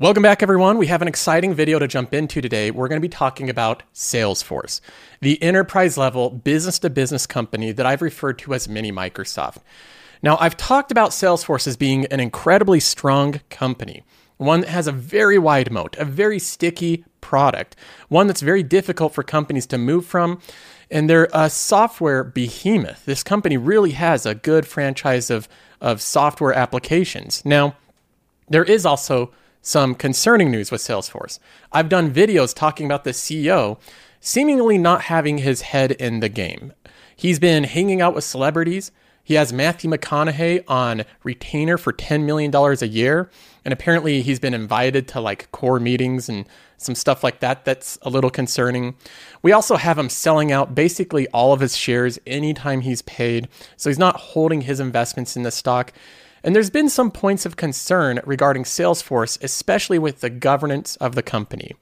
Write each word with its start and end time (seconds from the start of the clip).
Welcome 0.00 0.22
back, 0.22 0.44
everyone. 0.44 0.78
We 0.78 0.86
have 0.86 1.02
an 1.02 1.08
exciting 1.08 1.54
video 1.54 1.80
to 1.80 1.88
jump 1.88 2.14
into 2.14 2.40
today. 2.40 2.70
We're 2.70 2.86
going 2.86 3.00
to 3.00 3.04
be 3.04 3.12
talking 3.12 3.50
about 3.50 3.82
Salesforce, 3.92 4.80
the 5.20 5.42
enterprise 5.42 5.98
level 5.98 6.30
business 6.30 6.78
to 6.78 6.88
business 6.88 7.26
company 7.26 7.72
that 7.72 7.84
I've 7.84 8.00
referred 8.00 8.38
to 8.38 8.54
as 8.54 8.68
mini 8.68 8.92
Microsoft. 8.92 9.56
Now, 10.22 10.36
I've 10.38 10.56
talked 10.56 10.92
about 10.92 11.10
Salesforce 11.10 11.66
as 11.66 11.76
being 11.76 12.06
an 12.12 12.20
incredibly 12.20 12.78
strong 12.78 13.40
company, 13.50 14.04
one 14.36 14.60
that 14.60 14.68
has 14.68 14.86
a 14.86 14.92
very 14.92 15.36
wide 15.36 15.72
moat, 15.72 15.96
a 15.96 16.04
very 16.04 16.38
sticky 16.38 17.04
product, 17.20 17.74
one 18.08 18.28
that's 18.28 18.40
very 18.40 18.62
difficult 18.62 19.12
for 19.12 19.24
companies 19.24 19.66
to 19.66 19.78
move 19.78 20.06
from. 20.06 20.40
And 20.92 21.10
they're 21.10 21.28
a 21.32 21.50
software 21.50 22.22
behemoth. 22.22 23.04
This 23.04 23.24
company 23.24 23.56
really 23.56 23.90
has 23.90 24.24
a 24.26 24.36
good 24.36 24.64
franchise 24.64 25.28
of, 25.28 25.48
of 25.80 26.00
software 26.00 26.54
applications. 26.54 27.44
Now, 27.44 27.74
there 28.48 28.62
is 28.62 28.86
also 28.86 29.32
some 29.68 29.94
concerning 29.94 30.50
news 30.50 30.70
with 30.70 30.80
Salesforce. 30.80 31.38
I've 31.72 31.90
done 31.90 32.10
videos 32.10 32.54
talking 32.54 32.86
about 32.86 33.04
the 33.04 33.10
CEO 33.10 33.78
seemingly 34.18 34.78
not 34.78 35.02
having 35.02 35.38
his 35.38 35.60
head 35.60 35.92
in 35.92 36.20
the 36.20 36.30
game. 36.30 36.72
He's 37.14 37.38
been 37.38 37.64
hanging 37.64 38.00
out 38.00 38.14
with 38.14 38.24
celebrities. 38.24 38.90
He 39.22 39.34
has 39.34 39.52
Matthew 39.52 39.90
McConaughey 39.90 40.64
on 40.68 41.04
retainer 41.22 41.76
for 41.76 41.92
$10 41.92 42.24
million 42.24 42.50
a 42.54 42.86
year. 42.86 43.30
And 43.62 43.74
apparently 43.74 44.22
he's 44.22 44.40
been 44.40 44.54
invited 44.54 45.06
to 45.08 45.20
like 45.20 45.52
core 45.52 45.78
meetings 45.78 46.30
and 46.30 46.46
some 46.78 46.94
stuff 46.94 47.22
like 47.22 47.40
that. 47.40 47.66
That's 47.66 47.98
a 48.00 48.08
little 48.08 48.30
concerning. 48.30 48.94
We 49.42 49.52
also 49.52 49.76
have 49.76 49.98
him 49.98 50.08
selling 50.08 50.50
out 50.50 50.74
basically 50.74 51.28
all 51.28 51.52
of 51.52 51.60
his 51.60 51.76
shares 51.76 52.18
anytime 52.26 52.80
he's 52.80 53.02
paid. 53.02 53.48
So 53.76 53.90
he's 53.90 53.98
not 53.98 54.16
holding 54.16 54.62
his 54.62 54.80
investments 54.80 55.36
in 55.36 55.42
the 55.42 55.50
stock. 55.50 55.92
And 56.42 56.54
there's 56.54 56.70
been 56.70 56.88
some 56.88 57.10
points 57.10 57.44
of 57.46 57.56
concern 57.56 58.20
regarding 58.24 58.64
Salesforce, 58.64 59.42
especially 59.42 59.98
with 59.98 60.20
the 60.20 60.30
governance 60.30 60.96
of 60.96 61.14
the 61.14 61.22
company. 61.22 61.74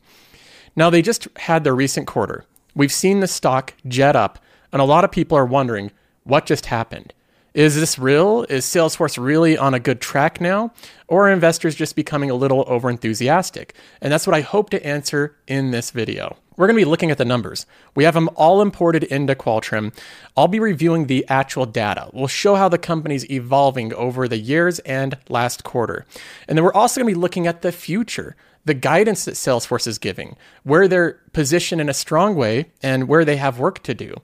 Now, 0.75 0.91
they 0.91 1.03
just 1.03 1.29
had 1.37 1.65
their 1.65 1.75
recent 1.75 2.07
quarter. 2.07 2.45
We've 2.75 2.93
seen 2.93 3.21
the 3.21 3.27
stock 3.27 3.75
jet 3.89 4.17
up, 4.17 4.39
and 4.73 4.83
a 4.83 4.87
lot 4.87 5.05
of 5.05 5.11
people 5.11 5.39
are 5.39 5.47
wondering 5.47 5.91
what 6.25 6.47
just 6.47 6.67
happened. 6.67 7.15
Is 7.55 7.75
this 7.75 7.99
real? 7.99 8.45
Is 8.51 8.67
Salesforce 8.67 9.17
really 9.23 9.57
on 9.57 9.73
a 9.73 9.81
good 9.81 9.99
track 9.99 10.43
now? 10.43 10.75
Or 11.09 11.27
are 11.27 11.33
investors 11.33 11.75
just 11.75 11.97
becoming 11.97 12.31
a 12.31 12.35
little 12.35 12.67
overenthusiastic? 12.67 13.71
And 14.03 14.13
that's 14.13 14.27
what 14.27 14.37
I 14.37 14.43
hope 14.43 14.69
to 14.71 14.87
answer 14.87 15.37
in 15.47 15.71
this 15.71 15.91
video. 15.91 16.37
We're 16.57 16.67
going 16.67 16.77
to 16.77 16.85
be 16.85 16.91
looking 16.91 17.11
at 17.11 17.19
the 17.19 17.25
numbers. 17.25 17.67
We 17.95 18.05
have 18.05 18.15
them 18.15 18.31
all 18.35 18.63
imported 18.63 19.05
into 19.05 19.35
Qualtrim. 19.35 19.93
I'll 20.37 20.49
be 20.49 20.61
reviewing 20.61 21.07
the 21.07 21.25
actual 21.29 21.67
data. 21.67 22.09
We'll 22.13 22.29
show 22.29 22.55
how 22.55 22.69
the 22.69 22.79
company's 22.79 23.31
evolving 23.31 23.93
over 23.95 24.27
the 24.27 24.39
years 24.39 24.79
and 24.81 25.19
last 25.29 25.65
quarter. 25.65 26.07
And 26.49 26.57
then 26.57 26.65
we're 26.65 26.73
also 26.73 27.01
going 27.01 27.13
to 27.13 27.17
be 27.17 27.21
looking 27.21 27.47
at 27.47 27.63
the 27.63 27.73
future 27.73 28.37
the 28.67 28.75
guidance 28.75 29.25
that 29.25 29.35
Salesforce 29.35 29.87
is 29.87 29.97
giving, 29.97 30.37
where 30.65 30.89
they're 30.89 31.21
positioned 31.33 31.81
in 31.81 31.89
a 31.89 31.95
strong 31.95 32.35
way, 32.35 32.67
and 32.83 33.07
where 33.07 33.25
they 33.25 33.37
have 33.37 33.61
work 33.61 33.83
to 33.85 33.95
do. 33.95 34.15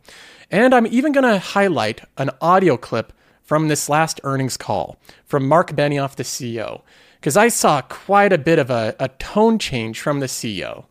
And 0.51 0.75
I'm 0.75 0.87
even 0.89 1.13
going 1.13 1.25
to 1.25 1.39
highlight 1.39 2.03
an 2.19 2.31
audio 2.41 2.77
clip 2.77 3.13
from 3.43 3.69
this 3.69 3.89
last 3.89 4.21
earnings 4.25 4.57
call 4.57 4.99
from 5.25 5.47
Mark 5.47 5.71
Benioff, 5.71 6.17
the 6.17 6.25
CEO, 6.25 6.83
because 7.21 7.37
I 7.37 7.49
saw 7.49 7.83
quite 7.83 8.33
a 8.33 8.39
bit 8.39 8.59
of 8.59 8.69
a, 8.69 8.95
a 8.99 9.09
tone 9.09 9.59
change 9.59 10.01
from 10.01 10.21
the 10.21 10.27
CEO. 10.27 10.85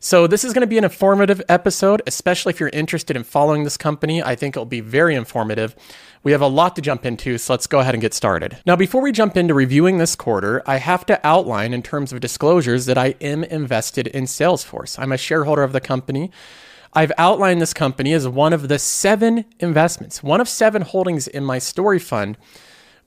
So, 0.00 0.28
this 0.28 0.44
is 0.44 0.52
going 0.52 0.60
to 0.60 0.68
be 0.68 0.78
an 0.78 0.84
informative 0.84 1.42
episode, 1.48 2.02
especially 2.06 2.50
if 2.50 2.60
you're 2.60 2.68
interested 2.68 3.16
in 3.16 3.24
following 3.24 3.64
this 3.64 3.76
company. 3.76 4.22
I 4.22 4.36
think 4.36 4.54
it'll 4.54 4.64
be 4.64 4.80
very 4.80 5.16
informative. 5.16 5.74
We 6.22 6.30
have 6.30 6.40
a 6.40 6.46
lot 6.46 6.76
to 6.76 6.82
jump 6.82 7.04
into, 7.04 7.36
so 7.36 7.52
let's 7.52 7.66
go 7.66 7.80
ahead 7.80 7.96
and 7.96 8.00
get 8.00 8.14
started. 8.14 8.58
Now, 8.64 8.76
before 8.76 9.02
we 9.02 9.10
jump 9.10 9.36
into 9.36 9.54
reviewing 9.54 9.98
this 9.98 10.14
quarter, 10.14 10.62
I 10.66 10.76
have 10.76 11.04
to 11.06 11.26
outline 11.26 11.74
in 11.74 11.82
terms 11.82 12.12
of 12.12 12.20
disclosures 12.20 12.86
that 12.86 12.96
I 12.96 13.16
am 13.20 13.42
invested 13.42 14.06
in 14.06 14.24
Salesforce. 14.24 14.96
I'm 15.00 15.10
a 15.10 15.18
shareholder 15.18 15.64
of 15.64 15.72
the 15.72 15.80
company. 15.80 16.30
I've 16.92 17.12
outlined 17.18 17.60
this 17.60 17.74
company 17.74 18.12
as 18.12 18.28
one 18.28 18.52
of 18.52 18.68
the 18.68 18.78
seven 18.78 19.46
investments, 19.58 20.22
one 20.22 20.40
of 20.40 20.48
seven 20.48 20.82
holdings 20.82 21.26
in 21.26 21.44
my 21.44 21.58
story 21.58 21.98
fund, 21.98 22.38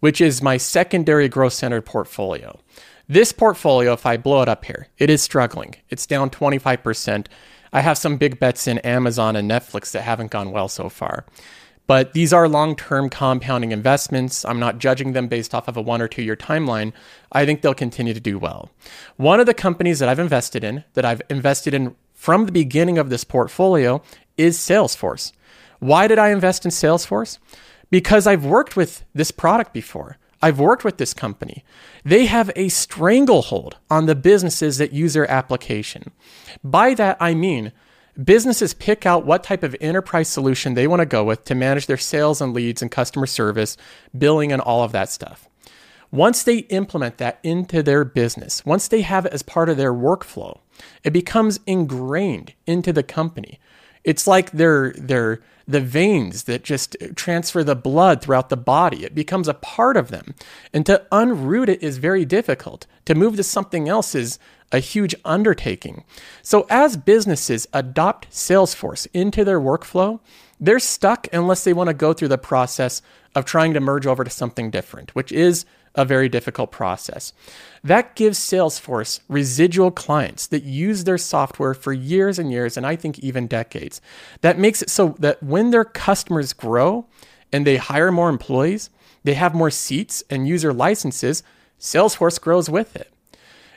which 0.02 0.20
is 0.20 0.42
my 0.42 0.58
secondary 0.58 1.30
growth 1.30 1.54
centered 1.54 1.86
portfolio. 1.86 2.60
This 3.12 3.34
portfolio, 3.34 3.92
if 3.92 4.06
I 4.06 4.16
blow 4.16 4.42
it 4.42 4.48
up 4.48 4.64
here, 4.64 4.88
it 4.98 5.10
is 5.10 5.22
struggling. 5.22 5.76
It's 5.90 6.06
down 6.06 6.30
25%. 6.30 7.28
I 7.74 7.82
have 7.82 7.98
some 7.98 8.16
big 8.16 8.40
bets 8.40 8.68
in 8.68 8.78
Amazon 8.78 9.36
and 9.36 9.52
Netflix 9.52 9.92
that 9.92 10.04
haven't 10.04 10.32
gone 10.32 10.54
well 10.54 10.70
so 10.70 10.88
far. 10.88 11.26
But 11.88 12.14
these 12.14 12.32
are 12.32 12.48
long 12.48 12.78
term 12.78 13.10
compounding 13.10 13.74
investments. 13.74 14.46
I'm 14.46 14.62
not 14.62 14.78
judging 14.78 15.12
them 15.12 15.28
based 15.28 15.54
off 15.54 15.68
of 15.68 15.76
a 15.76 15.82
one 15.82 16.02
or 16.02 16.08
two 16.08 16.24
year 16.24 16.38
timeline. 16.38 16.94
I 17.34 17.46
think 17.46 17.62
they'll 17.62 17.74
continue 17.74 18.14
to 18.14 18.22
do 18.22 18.40
well. 18.40 18.72
One 19.18 19.42
of 19.42 19.46
the 19.46 19.54
companies 19.54 20.00
that 20.00 20.08
I've 20.08 20.18
invested 20.18 20.64
in, 20.64 20.86
that 20.94 21.04
I've 21.04 21.22
invested 21.30 21.74
in 21.74 21.98
from 22.14 22.46
the 22.46 22.54
beginning 22.54 22.98
of 22.98 23.10
this 23.10 23.26
portfolio 23.26 24.02
is 24.38 24.58
Salesforce. 24.58 25.34
Why 25.80 26.08
did 26.08 26.18
I 26.18 26.30
invest 26.30 26.64
in 26.64 26.72
Salesforce? 26.72 27.40
Because 27.90 28.26
I've 28.26 28.46
worked 28.46 28.78
with 28.78 29.04
this 29.14 29.32
product 29.32 29.74
before. 29.74 30.18
I've 30.42 30.60
worked 30.60 30.84
with 30.84 30.98
this 30.98 31.14
company. 31.14 31.64
They 32.04 32.26
have 32.26 32.52
a 32.56 32.70
stranglehold 32.70 33.78
on 33.90 34.06
the 34.06 34.16
businesses 34.16 34.78
that 34.80 34.94
use 34.94 35.14
their 35.14 35.30
application. 35.30 36.12
By 36.64 36.94
that, 36.96 37.18
I 37.20 37.34
mean 37.34 37.72
businesses 38.22 38.74
pick 38.74 39.06
out 39.06 39.26
what 39.26 39.44
type 39.44 39.64
of 39.64 39.76
enterprise 39.80 40.28
solution 40.28 40.74
they 40.74 40.88
want 40.88 41.00
to 41.00 41.06
go 41.06 41.24
with 41.24 41.46
to 41.46 41.56
manage 41.56 41.86
their 41.86 41.98
sales 41.98 42.42
and 42.42 42.54
leads 42.54 42.82
and 42.82 42.92
customer 42.92 43.26
service, 43.26 43.78
billing, 44.18 44.52
and 44.52 44.62
all 44.62 44.84
of 44.84 44.92
that 44.92 45.10
stuff. 45.10 45.48
Once 46.12 46.44
they 46.44 46.58
implement 46.58 47.18
that 47.18 47.40
into 47.42 47.82
their 47.82 48.04
business, 48.04 48.66
once 48.66 48.88
they 48.90 49.02
have 49.02 49.26
it 49.26 49.32
as 49.32 49.42
part 49.42 49.70
of 49.70 49.78
their 49.78 49.94
workflow, 49.94 50.60
it 51.04 51.12
becomes 51.12 51.60
ingrained 51.66 52.54
into 52.68 52.92
the 52.92 53.04
company. 53.04 53.60
It's 54.04 54.28
like 54.28 54.52
they're, 54.52 54.94
they're 54.98 55.42
the 55.68 55.82
veins 55.82 56.44
that 56.44 56.64
just 56.64 56.98
transfer 57.16 57.64
the 57.64 57.76
blood 57.76 58.22
throughout 58.22 58.50
the 58.50 58.58
body. 58.58 59.06
It 59.06 59.16
becomes 59.16 59.48
a 59.48 59.54
part 59.54 59.98
of 59.98 60.10
them. 60.10 60.36
And 60.74 60.86
to 60.86 61.06
unroot 61.12 61.70
it 61.70 61.82
is 61.82 61.98
very 61.98 62.26
difficult. 62.26 62.88
To 63.06 63.16
move 63.16 63.36
to 63.38 63.44
something 63.44 63.88
else 63.88 64.14
is 64.16 64.40
a 64.72 64.80
huge 64.80 65.16
undertaking. 65.26 66.04
So, 66.42 66.66
as 66.70 66.98
businesses 66.98 67.68
adopt 67.74 68.30
Salesforce 68.30 69.08
into 69.14 69.44
their 69.44 69.60
workflow, 69.60 70.20
they're 70.60 70.80
stuck 70.80 71.28
unless 71.34 71.64
they 71.64 71.74
want 71.74 71.88
to 71.88 71.94
go 71.94 72.14
through 72.14 72.30
the 72.30 72.38
process 72.38 73.02
of 73.36 73.46
trying 73.46 73.74
to 73.74 73.80
merge 73.80 74.06
over 74.06 74.24
to 74.24 74.30
something 74.30 74.72
different, 74.72 75.14
which 75.16 75.32
is 75.32 75.66
a 75.96 76.06
very 76.06 76.30
difficult 76.30 76.72
process. 76.72 77.34
That 77.84 78.16
gives 78.16 78.40
Salesforce 78.40 79.20
residual 79.28 79.92
clients 79.92 80.48
that 80.48 80.64
use 80.64 81.04
their 81.04 81.18
software 81.18 81.74
for 81.74 81.92
years 81.92 82.40
and 82.40 82.52
years, 82.52 82.78
and 82.78 82.86
I 82.86 82.96
think 82.96 83.20
even 83.20 83.48
decades. 83.48 84.02
That 84.42 84.58
makes 84.58 84.82
it 84.82 84.90
so 84.90 85.16
that 85.20 85.42
when 85.44 85.72
their 85.72 85.86
customers 85.86 86.54
grow 86.54 87.08
and 87.52 87.68
they 87.68 87.78
hire 87.78 88.12
more 88.12 88.30
employees, 88.30 88.90
they 89.24 89.34
have 89.34 89.54
more 89.54 89.70
seats 89.70 90.24
and 90.30 90.48
user 90.48 90.74
licenses, 90.74 91.44
Salesforce 91.80 92.40
grows 92.40 92.70
with 92.70 92.96
it. 92.96 93.12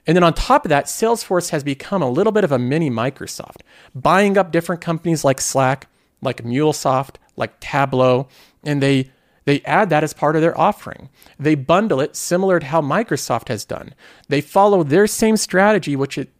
And 0.06 0.14
then 0.14 0.22
on 0.22 0.34
top 0.34 0.64
of 0.64 0.69
that, 0.69 0.84
Salesforce 0.84 1.50
has 1.50 1.64
become 1.64 2.03
a 2.03 2.10
little 2.10 2.32
bit 2.32 2.44
of 2.44 2.53
a 2.53 2.58
mini 2.58 2.91
Microsoft, 2.91 3.62
buying 3.94 4.36
up 4.36 4.53
different 4.53 4.82
companies 4.82 5.24
like 5.24 5.41
Slack, 5.41 5.88
like 6.20 6.44
MuleSoft, 6.44 7.16
like 7.36 7.58
Tableau, 7.60 8.28
and 8.62 8.82
they 8.82 9.10
they 9.44 9.60
add 9.62 9.91
that 9.91 10.05
as 10.05 10.12
part 10.12 10.37
of 10.37 10.43
their 10.43 10.59
offering. 10.59 11.10
They 11.38 11.55
bundle 11.55 12.00
it 12.00 12.16
similar 12.16 12.60
to 12.60 12.66
how 12.66 12.81
Microsoft 12.81 13.49
has 13.49 13.65
done. 13.65 13.94
They 14.28 14.41
follow 14.41 14.82
their 14.82 15.06
same 15.06 15.37
strategy, 15.37 15.97
which 15.97 16.19
it 16.19 16.31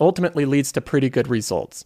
ultimately 0.00 0.44
leads 0.44 0.72
to 0.72 0.80
pretty 0.80 1.08
good 1.08 1.28
results. 1.28 1.84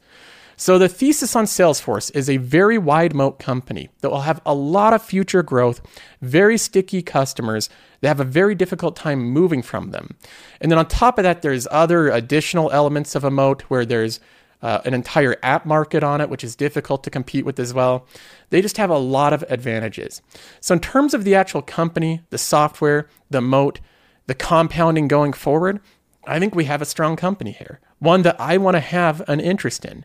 So 0.56 0.78
the 0.78 0.88
thesis 0.88 1.34
on 1.34 1.47
Salesforce 1.47 2.15
is 2.15 2.31
a 2.31 2.37
very 2.37 2.78
wide 2.78 3.15
moat 3.15 3.38
company 3.38 3.88
that 4.00 4.11
will 4.11 4.21
have 4.21 4.41
a 4.47 4.55
lot 4.55 4.93
of 4.93 5.03
future 5.03 5.43
growth, 5.43 5.81
very 6.21 6.56
sticky 6.56 7.03
customers 7.03 7.69
They 8.00 8.09
have 8.09 8.21
a 8.21 8.25
very 8.25 8.55
difficult 8.55 8.97
time 8.97 9.22
moving 9.22 9.62
from 9.62 9.91
them. 9.91 10.16
And 10.61 10.71
then 10.71 10.78
on 10.78 10.87
top 10.88 11.19
of 11.19 11.22
that, 11.22 11.43
there's 11.43 11.69
other 11.71 12.09
additional 12.09 12.71
elements 12.72 13.14
of 13.14 13.25
a 13.25 13.31
moat 13.31 13.62
where 13.62 13.87
there's 13.87 14.20
uh, 14.62 14.81
an 14.85 14.94
entire 14.94 15.37
app 15.43 15.67
market 15.67 16.03
on 16.03 16.20
it, 16.20 16.31
which 16.31 16.44
is 16.44 16.55
difficult 16.55 17.03
to 17.05 17.11
compete 17.11 17.44
with 17.44 17.59
as 17.59 17.75
well. 17.75 18.06
They 18.50 18.62
just 18.62 18.76
have 18.76 18.91
a 18.91 18.99
lot 18.99 19.32
of 19.32 19.44
advantages. 19.49 20.23
So, 20.61 20.75
in 20.75 20.81
terms 20.81 21.14
of 21.14 21.25
the 21.25 21.35
actual 21.35 21.62
company, 21.62 22.23
the 22.31 22.38
software, 22.38 23.09
the 23.29 23.41
moat, 23.41 23.81
the 24.26 24.35
compounding 24.35 25.09
going 25.09 25.32
forward, 25.32 25.81
I 26.26 26.38
think 26.38 26.55
we 26.55 26.67
have 26.67 26.81
a 26.81 26.87
strong 26.87 27.17
company 27.17 27.50
here, 27.50 27.81
one 27.99 28.23
that 28.23 28.41
I 28.41 28.56
want 28.56 28.76
to 28.76 28.81
have 28.81 29.29
an 29.29 29.41
interest 29.41 29.85
in. 29.85 30.05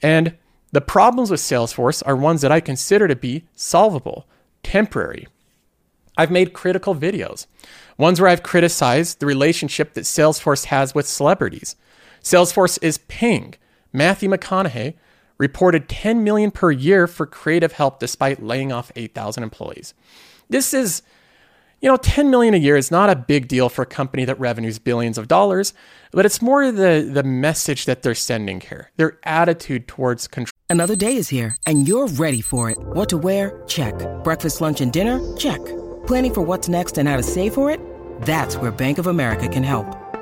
And 0.00 0.36
the 0.72 0.80
problems 0.80 1.30
with 1.30 1.40
Salesforce 1.40 2.02
are 2.06 2.16
ones 2.16 2.40
that 2.40 2.50
I 2.50 2.60
consider 2.60 3.06
to 3.06 3.16
be 3.16 3.44
solvable, 3.54 4.26
temporary. 4.62 5.28
I've 6.16 6.30
made 6.30 6.54
critical 6.54 6.94
videos, 6.94 7.46
ones 7.98 8.20
where 8.20 8.30
I've 8.30 8.42
criticized 8.42 9.20
the 9.20 9.26
relationship 9.26 9.92
that 9.94 10.04
Salesforce 10.04 10.66
has 10.66 10.94
with 10.94 11.06
celebrities. 11.06 11.76
Salesforce 12.22 12.78
is 12.82 12.98
paying 12.98 13.54
Matthew 13.92 14.28
McConaughey 14.28 14.94
reported 15.38 15.88
10 15.88 16.22
million 16.22 16.50
per 16.50 16.70
year 16.70 17.06
for 17.06 17.26
creative 17.26 17.72
help 17.72 17.98
despite 17.98 18.42
laying 18.42 18.72
off 18.72 18.92
8,000 18.96 19.42
employees. 19.42 19.94
This 20.48 20.72
is 20.74 21.02
You 21.80 21.88
know, 21.88 21.96
10 21.96 22.30
million 22.30 22.54
a 22.54 22.58
year 22.58 22.76
is 22.76 22.92
not 22.92 23.10
a 23.10 23.16
big 23.16 23.48
deal 23.48 23.68
for 23.68 23.82
a 23.82 23.86
company 23.86 24.24
that 24.24 24.38
revenues 24.38 24.78
billions 24.78 25.18
of 25.18 25.26
dollars, 25.26 25.74
but 26.12 26.24
it's 26.24 26.40
more 26.40 26.70
the 26.70 27.10
the 27.12 27.24
message 27.24 27.86
that 27.86 28.02
they're 28.02 28.14
sending 28.14 28.60
here. 28.60 28.92
Their 28.96 29.18
attitude 29.24 29.88
towards 29.88 30.28
control. 30.28 30.52
Another 30.70 30.94
day 30.94 31.16
is 31.16 31.28
here 31.28 31.56
and 31.66 31.88
you're 31.88 32.06
ready 32.06 32.40
for 32.40 32.70
it. 32.70 32.78
What 32.78 33.08
to 33.08 33.18
wear? 33.18 33.62
Check. 33.66 33.94
Breakfast, 34.22 34.60
lunch 34.60 34.80
and 34.80 34.92
dinner? 34.92 35.18
Check. 35.36 35.60
Planning 36.06 36.34
for 36.34 36.42
what's 36.42 36.68
next 36.68 36.98
and 36.98 37.08
how 37.08 37.16
to 37.16 37.22
save 37.22 37.52
for 37.52 37.68
it? 37.70 37.80
That's 38.22 38.56
where 38.56 38.70
Bank 38.70 38.98
of 38.98 39.08
America 39.08 39.48
can 39.48 39.64
help. 39.64 40.01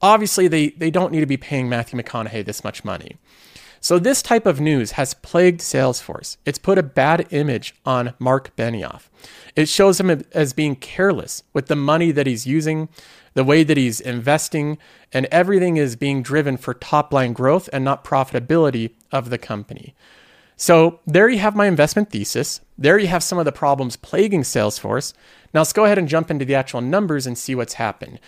Obviously, 0.00 0.48
they, 0.48 0.70
they 0.70 0.90
don't 0.90 1.12
need 1.12 1.20
to 1.20 1.26
be 1.26 1.36
paying 1.36 1.68
Matthew 1.68 2.00
McConaughey 2.00 2.44
this 2.44 2.62
much 2.62 2.84
money. 2.84 3.16
So, 3.80 3.98
this 3.98 4.22
type 4.22 4.46
of 4.46 4.60
news 4.60 4.92
has 4.92 5.14
plagued 5.14 5.60
Salesforce. 5.60 6.36
It's 6.44 6.58
put 6.58 6.78
a 6.78 6.82
bad 6.82 7.26
image 7.30 7.74
on 7.86 8.14
Mark 8.18 8.54
Benioff. 8.56 9.08
It 9.54 9.68
shows 9.68 10.00
him 10.00 10.22
as 10.32 10.52
being 10.52 10.74
careless 10.76 11.44
with 11.52 11.66
the 11.66 11.76
money 11.76 12.10
that 12.10 12.26
he's 12.26 12.46
using, 12.46 12.88
the 13.34 13.44
way 13.44 13.62
that 13.62 13.76
he's 13.76 14.00
investing, 14.00 14.78
and 15.12 15.26
everything 15.26 15.76
is 15.76 15.94
being 15.94 16.22
driven 16.22 16.56
for 16.56 16.74
top 16.74 17.12
line 17.12 17.32
growth 17.32 17.68
and 17.72 17.84
not 17.84 18.04
profitability 18.04 18.90
of 19.12 19.30
the 19.30 19.38
company. 19.38 19.94
So, 20.56 20.98
there 21.06 21.28
you 21.28 21.38
have 21.38 21.54
my 21.54 21.66
investment 21.66 22.10
thesis. 22.10 22.60
There 22.76 22.98
you 22.98 23.06
have 23.06 23.22
some 23.22 23.38
of 23.38 23.44
the 23.44 23.52
problems 23.52 23.96
plaguing 23.96 24.42
Salesforce. 24.42 25.14
Now, 25.54 25.60
let's 25.60 25.72
go 25.72 25.84
ahead 25.84 25.98
and 25.98 26.08
jump 26.08 26.32
into 26.32 26.44
the 26.44 26.56
actual 26.56 26.80
numbers 26.80 27.28
and 27.28 27.38
see 27.38 27.54
what's 27.54 27.74
happened. 27.74 28.18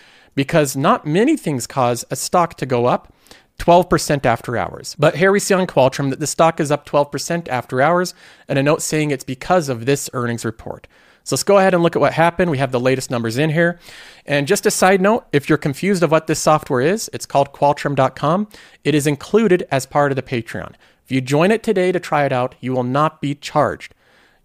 Because 0.40 0.74
not 0.74 1.06
many 1.06 1.36
things 1.36 1.66
cause 1.66 2.02
a 2.10 2.16
stock 2.16 2.54
to 2.54 2.64
go 2.64 2.86
up 2.86 3.12
12% 3.58 4.24
after 4.24 4.56
hours. 4.56 4.96
But 4.98 5.16
here 5.16 5.32
we 5.32 5.38
see 5.38 5.52
on 5.52 5.66
Qualtrim 5.66 6.08
that 6.08 6.18
the 6.18 6.26
stock 6.26 6.60
is 6.60 6.70
up 6.70 6.88
12% 6.88 7.46
after 7.48 7.82
hours, 7.82 8.14
and 8.48 8.58
a 8.58 8.62
note 8.62 8.80
saying 8.80 9.10
it's 9.10 9.22
because 9.22 9.68
of 9.68 9.84
this 9.84 10.08
earnings 10.14 10.46
report. 10.46 10.88
So 11.24 11.34
let's 11.34 11.42
go 11.42 11.58
ahead 11.58 11.74
and 11.74 11.82
look 11.82 11.94
at 11.94 12.00
what 12.00 12.14
happened. 12.14 12.50
We 12.50 12.56
have 12.56 12.72
the 12.72 12.80
latest 12.80 13.10
numbers 13.10 13.36
in 13.36 13.50
here. 13.50 13.78
And 14.24 14.48
just 14.48 14.64
a 14.64 14.70
side 14.70 15.02
note, 15.02 15.26
if 15.30 15.50
you're 15.50 15.58
confused 15.58 16.02
of 16.02 16.10
what 16.10 16.26
this 16.26 16.38
software 16.38 16.80
is, 16.80 17.10
it's 17.12 17.26
called 17.26 17.52
qualtrim.com. 17.52 18.48
It 18.82 18.94
is 18.94 19.06
included 19.06 19.68
as 19.70 19.84
part 19.84 20.10
of 20.10 20.16
the 20.16 20.22
Patreon. 20.22 20.72
If 21.04 21.12
you 21.12 21.20
join 21.20 21.50
it 21.50 21.62
today 21.62 21.92
to 21.92 22.00
try 22.00 22.24
it 22.24 22.32
out, 22.32 22.54
you 22.60 22.72
will 22.72 22.82
not 22.82 23.20
be 23.20 23.34
charged. 23.34 23.94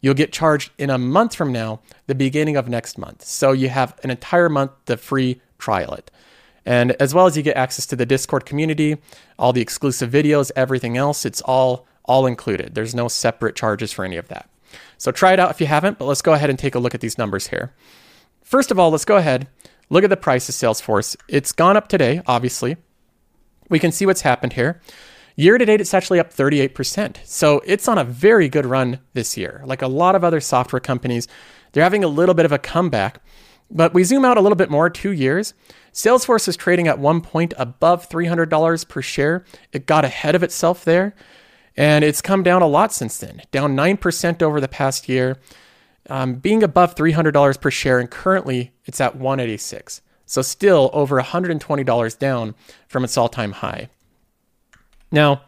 You'll 0.02 0.14
get 0.14 0.34
charged 0.34 0.72
in 0.78 0.90
a 0.90 0.98
month 0.98 1.36
from 1.36 1.54
now, 1.54 1.80
the 2.08 2.16
beginning 2.16 2.58
of 2.58 2.68
next 2.68 2.98
month. 2.98 3.24
So 3.24 3.54
you 3.54 3.70
have 3.70 3.98
an 4.04 4.12
entire 4.12 4.50
month 4.50 4.72
to 4.88 4.98
free 4.98 5.40
trial 5.66 5.94
it. 5.96 6.12
And 6.66 6.92
as 7.00 7.14
well 7.14 7.26
as 7.26 7.36
you 7.36 7.44
get 7.44 7.58
access 7.58 7.86
to 7.88 7.96
the 7.96 8.06
Discord 8.06 8.46
community, 8.46 8.98
all 9.40 9.52
the 9.52 9.62
exclusive 9.62 10.12
videos, 10.12 10.52
everything 10.56 10.96
else, 10.96 11.26
it's 11.26 11.42
all 11.42 11.88
all 12.08 12.28
included. 12.28 12.76
There's 12.76 12.94
no 12.94 13.08
separate 13.08 13.56
charges 13.56 13.92
for 13.92 14.06
any 14.06 14.18
of 14.18 14.28
that. 14.28 14.48
So 15.00 15.12
try 15.12 15.34
it 15.34 15.40
out 15.40 15.50
if 15.50 15.60
you 15.60 15.66
haven't, 15.66 15.98
but 15.98 16.06
let's 16.06 16.22
go 16.22 16.34
ahead 16.34 16.52
and 16.52 16.60
take 16.60 16.76
a 16.76 16.80
look 16.80 16.94
at 16.94 17.02
these 17.02 17.18
numbers 17.18 17.48
here. 17.48 17.74
First 18.44 18.70
of 18.70 18.78
all, 18.78 18.92
let's 18.92 19.06
go 19.06 19.18
ahead, 19.18 19.48
look 19.90 20.04
at 20.04 20.12
the 20.12 20.18
price 20.18 20.48
of 20.48 20.54
Salesforce. 20.54 21.16
It's 21.28 21.52
gone 21.52 21.76
up 21.76 21.88
today, 21.88 22.22
obviously. 22.28 22.78
We 23.70 23.80
can 23.80 23.92
see 23.92 24.06
what's 24.06 24.22
happened 24.22 24.54
here. 24.54 24.82
Year 25.36 25.58
to 25.58 25.66
date, 25.66 25.82
it's 25.82 25.96
actually 25.96 26.20
up 26.20 26.32
38%. 26.32 27.18
So 27.26 27.62
it's 27.66 27.88
on 27.88 27.98
a 27.98 28.04
very 28.04 28.48
good 28.50 28.68
run 28.68 29.00
this 29.14 29.36
year. 29.36 29.64
Like 29.66 29.82
a 29.82 29.88
lot 29.88 30.14
of 30.14 30.24
other 30.24 30.40
software 30.40 30.80
companies, 30.80 31.28
they're 31.72 31.84
having 31.84 32.04
a 32.04 32.08
little 32.20 32.36
bit 32.36 32.46
of 32.46 32.52
a 32.52 32.60
comeback. 32.60 33.20
But 33.70 33.94
we 33.94 34.04
zoom 34.04 34.26
out 34.26 34.38
a 34.38 34.42
little 34.42 34.56
bit 34.56 34.70
more, 34.70 34.90
two 34.90 35.12
years. 35.12 35.54
Salesforce 35.94 36.48
is 36.48 36.58
trading 36.58 36.88
at 36.88 37.00
one 37.00 37.22
point 37.22 37.54
above 37.58 38.10
$300 38.10 38.88
per 38.88 39.02
share. 39.02 39.46
It 39.72 39.86
got 39.86 40.06
ahead 40.06 40.36
of 40.36 40.44
itself 40.44 40.84
there, 40.84 41.16
and 41.76 42.04
it's 42.04 42.22
come 42.22 42.44
down 42.44 42.62
a 42.62 42.68
lot 42.68 42.94
since 42.94 43.18
then, 43.18 43.42
down 43.52 43.76
9% 43.76 44.42
over 44.42 44.62
the 44.62 44.68
past 44.68 45.10
year, 45.10 45.38
um, 46.10 46.36
being 46.36 46.64
above 46.64 46.96
$300 46.96 47.60
per 47.60 47.72
share, 47.72 48.00
and 48.00 48.12
currently 48.12 48.72
it's 48.86 49.02
at 49.02 49.16
186 49.16 50.02
So 50.26 50.42
still 50.42 50.90
over 50.94 51.20
$120 51.22 52.20
down 52.20 52.56
from 52.88 53.04
its 53.04 53.18
all 53.18 53.30
time 53.30 53.54
high. 53.54 53.90
Now, 55.12 55.44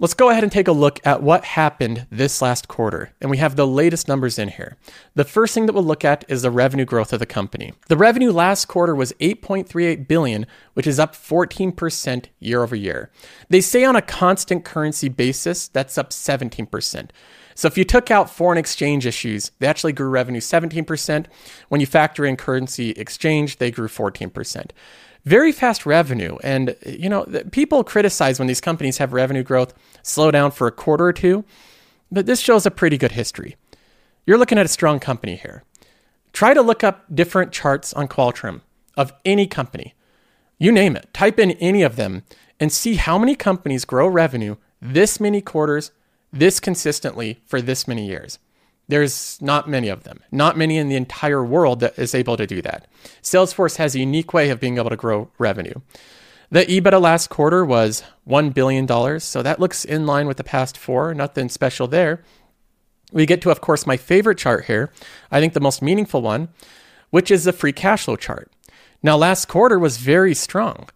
Let's 0.00 0.14
go 0.14 0.28
ahead 0.28 0.42
and 0.42 0.50
take 0.50 0.66
a 0.66 0.72
look 0.72 0.98
at 1.06 1.22
what 1.22 1.44
happened 1.44 2.08
this 2.10 2.42
last 2.42 2.66
quarter. 2.66 3.12
And 3.20 3.30
we 3.30 3.36
have 3.38 3.54
the 3.54 3.66
latest 3.66 4.08
numbers 4.08 4.40
in 4.40 4.48
here. 4.48 4.76
The 5.14 5.22
first 5.22 5.54
thing 5.54 5.66
that 5.66 5.72
we'll 5.72 5.84
look 5.84 6.04
at 6.04 6.24
is 6.26 6.42
the 6.42 6.50
revenue 6.50 6.84
growth 6.84 7.12
of 7.12 7.20
the 7.20 7.26
company. 7.26 7.74
The 7.86 7.96
revenue 7.96 8.32
last 8.32 8.64
quarter 8.66 8.92
was 8.92 9.12
8.38 9.20 10.08
billion, 10.08 10.46
which 10.72 10.88
is 10.88 10.98
up 10.98 11.14
14% 11.14 12.24
year 12.40 12.64
over 12.64 12.74
year. 12.74 13.12
They 13.50 13.60
say 13.60 13.84
on 13.84 13.94
a 13.94 14.02
constant 14.02 14.64
currency 14.64 15.08
basis, 15.08 15.68
that's 15.68 15.96
up 15.96 16.10
17%. 16.10 17.10
So 17.54 17.68
if 17.68 17.78
you 17.78 17.84
took 17.84 18.10
out 18.10 18.30
foreign 18.30 18.58
exchange 18.58 19.06
issues, 19.06 19.50
they 19.58 19.66
actually 19.66 19.92
grew 19.92 20.08
revenue 20.08 20.40
17%. 20.40 21.26
When 21.68 21.80
you 21.80 21.86
factor 21.86 22.24
in 22.24 22.36
currency 22.36 22.90
exchange, 22.90 23.58
they 23.58 23.70
grew 23.70 23.88
14% 23.88 24.70
very 25.24 25.52
fast 25.52 25.86
revenue. 25.86 26.36
And, 26.42 26.76
you 26.84 27.08
know, 27.08 27.24
people 27.50 27.82
criticize 27.82 28.38
when 28.38 28.48
these 28.48 28.60
companies 28.60 28.98
have 28.98 29.12
revenue 29.12 29.42
growth 29.42 29.74
slow 30.02 30.30
down 30.30 30.50
for 30.50 30.66
a 30.66 30.72
quarter 30.72 31.06
or 31.06 31.12
two, 31.12 31.44
but 32.10 32.26
this 32.26 32.40
shows 32.40 32.66
a 32.66 32.70
pretty 32.70 32.98
good 32.98 33.12
history. 33.12 33.56
You're 34.26 34.38
looking 34.38 34.58
at 34.58 34.66
a 34.66 34.68
strong 34.70 35.00
company 35.00 35.36
here. 35.36 35.64
Try 36.32 36.54
to 36.54 36.62
look 36.62 36.84
up 36.84 37.04
different 37.14 37.52
charts 37.52 37.92
on 37.92 38.08
Qualtrim 38.08 38.60
of 38.96 39.12
any 39.24 39.46
company. 39.46 39.94
You 40.58 40.72
name 40.72 40.96
it, 40.96 41.12
type 41.12 41.38
in 41.38 41.52
any 41.52 41.82
of 41.82 41.96
them 41.96 42.22
and 42.60 42.72
see 42.72 42.94
how 42.94 43.18
many 43.18 43.34
companies 43.34 43.84
grow 43.84 44.06
revenue 44.06 44.56
this 44.80 45.18
many 45.18 45.40
quarters, 45.40 45.92
this 46.34 46.60
consistently 46.60 47.40
for 47.46 47.62
this 47.62 47.86
many 47.88 48.06
years. 48.06 48.38
There's 48.88 49.40
not 49.40 49.68
many 49.68 49.88
of 49.88 50.04
them, 50.04 50.20
not 50.30 50.58
many 50.58 50.76
in 50.76 50.88
the 50.88 50.96
entire 50.96 51.42
world 51.42 51.80
that 51.80 51.98
is 51.98 52.14
able 52.14 52.36
to 52.36 52.46
do 52.46 52.60
that. 52.62 52.86
Salesforce 53.22 53.76
has 53.76 53.94
a 53.94 54.00
unique 54.00 54.34
way 54.34 54.50
of 54.50 54.60
being 54.60 54.76
able 54.76 54.90
to 54.90 54.96
grow 54.96 55.30
revenue. 55.38 55.80
The 56.50 56.66
EBITDA 56.66 57.00
last 57.00 57.30
quarter 57.30 57.64
was 57.64 58.02
$1 58.28 58.52
billion, 58.52 58.86
so 59.20 59.42
that 59.42 59.58
looks 59.58 59.84
in 59.84 60.06
line 60.06 60.26
with 60.26 60.36
the 60.36 60.44
past 60.44 60.76
four, 60.76 61.14
nothing 61.14 61.48
special 61.48 61.86
there. 61.88 62.22
We 63.12 63.26
get 63.26 63.40
to, 63.42 63.50
of 63.50 63.60
course, 63.60 63.86
my 63.86 63.96
favorite 63.96 64.38
chart 64.38 64.66
here, 64.66 64.92
I 65.30 65.40
think 65.40 65.54
the 65.54 65.60
most 65.60 65.80
meaningful 65.80 66.20
one, 66.20 66.48
which 67.10 67.30
is 67.30 67.44
the 67.44 67.52
free 67.52 67.72
cash 67.72 68.04
flow 68.04 68.16
chart. 68.16 68.52
Now, 69.02 69.16
last 69.16 69.48
quarter 69.48 69.78
was 69.78 69.96
very 69.96 70.34
strong 70.34 70.88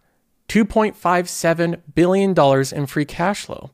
$2.57 0.49 1.81
billion 1.95 2.75
in 2.75 2.85
free 2.87 3.05
cash 3.05 3.45
flow. 3.45 3.71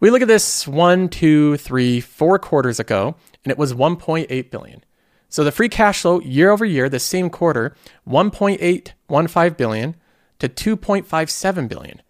We 0.00 0.10
look 0.10 0.22
at 0.22 0.28
this 0.28 0.66
one, 0.68 1.08
two, 1.08 1.56
three, 1.56 2.00
four 2.00 2.38
quarters 2.38 2.78
ago, 2.78 3.16
and 3.44 3.50
it 3.50 3.58
was 3.58 3.72
1.8 3.72 4.50
billion. 4.50 4.84
So 5.28 5.42
the 5.42 5.52
free 5.52 5.68
cash 5.68 6.02
flow 6.02 6.20
year 6.20 6.50
over 6.50 6.64
year, 6.64 6.88
the 6.88 6.98
same 6.98 7.30
quarter, 7.30 7.74
1.815 8.08 9.56
billion 9.56 9.96
to 10.38 10.48
2.57 10.48 11.68
billion. 11.68 12.02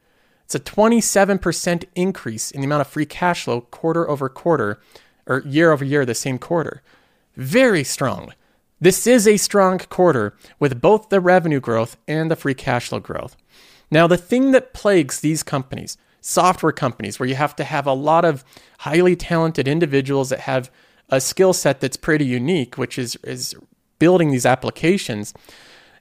It's 0.44 0.54
a 0.54 0.60
27% 0.60 1.84
increase 1.94 2.50
in 2.50 2.60
the 2.60 2.66
amount 2.66 2.82
of 2.82 2.86
free 2.86 3.06
cash 3.06 3.44
flow 3.44 3.62
quarter 3.62 4.08
over 4.08 4.28
quarter 4.28 4.80
or 5.26 5.42
year 5.44 5.72
over 5.72 5.84
year, 5.84 6.04
the 6.04 6.14
same 6.14 6.38
quarter. 6.38 6.82
Very 7.36 7.82
strong. 7.82 8.32
This 8.80 9.06
is 9.06 9.26
a 9.26 9.38
strong 9.38 9.78
quarter 9.78 10.36
with 10.58 10.80
both 10.80 11.08
the 11.08 11.20
revenue 11.20 11.60
growth 11.60 11.96
and 12.06 12.30
the 12.30 12.36
free 12.36 12.54
cash 12.54 12.88
flow 12.88 13.00
growth. 13.00 13.36
Now, 13.90 14.06
the 14.06 14.16
thing 14.16 14.50
that 14.52 14.72
plagues 14.72 15.20
these 15.20 15.42
companies, 15.42 15.96
software 16.26 16.72
companies, 16.72 17.20
where 17.20 17.28
you 17.28 17.36
have 17.36 17.54
to 17.54 17.64
have 17.64 17.86
a 17.86 17.92
lot 17.92 18.24
of 18.24 18.44
highly 18.80 19.14
talented 19.14 19.68
individuals 19.68 20.30
that 20.30 20.40
have 20.40 20.70
a 21.08 21.20
skill 21.20 21.52
set 21.52 21.80
that's 21.80 21.96
pretty 21.96 22.24
unique, 22.24 22.76
which 22.76 22.98
is 22.98 23.16
is 23.22 23.54
building 23.98 24.30
these 24.30 24.44
applications, 24.44 25.32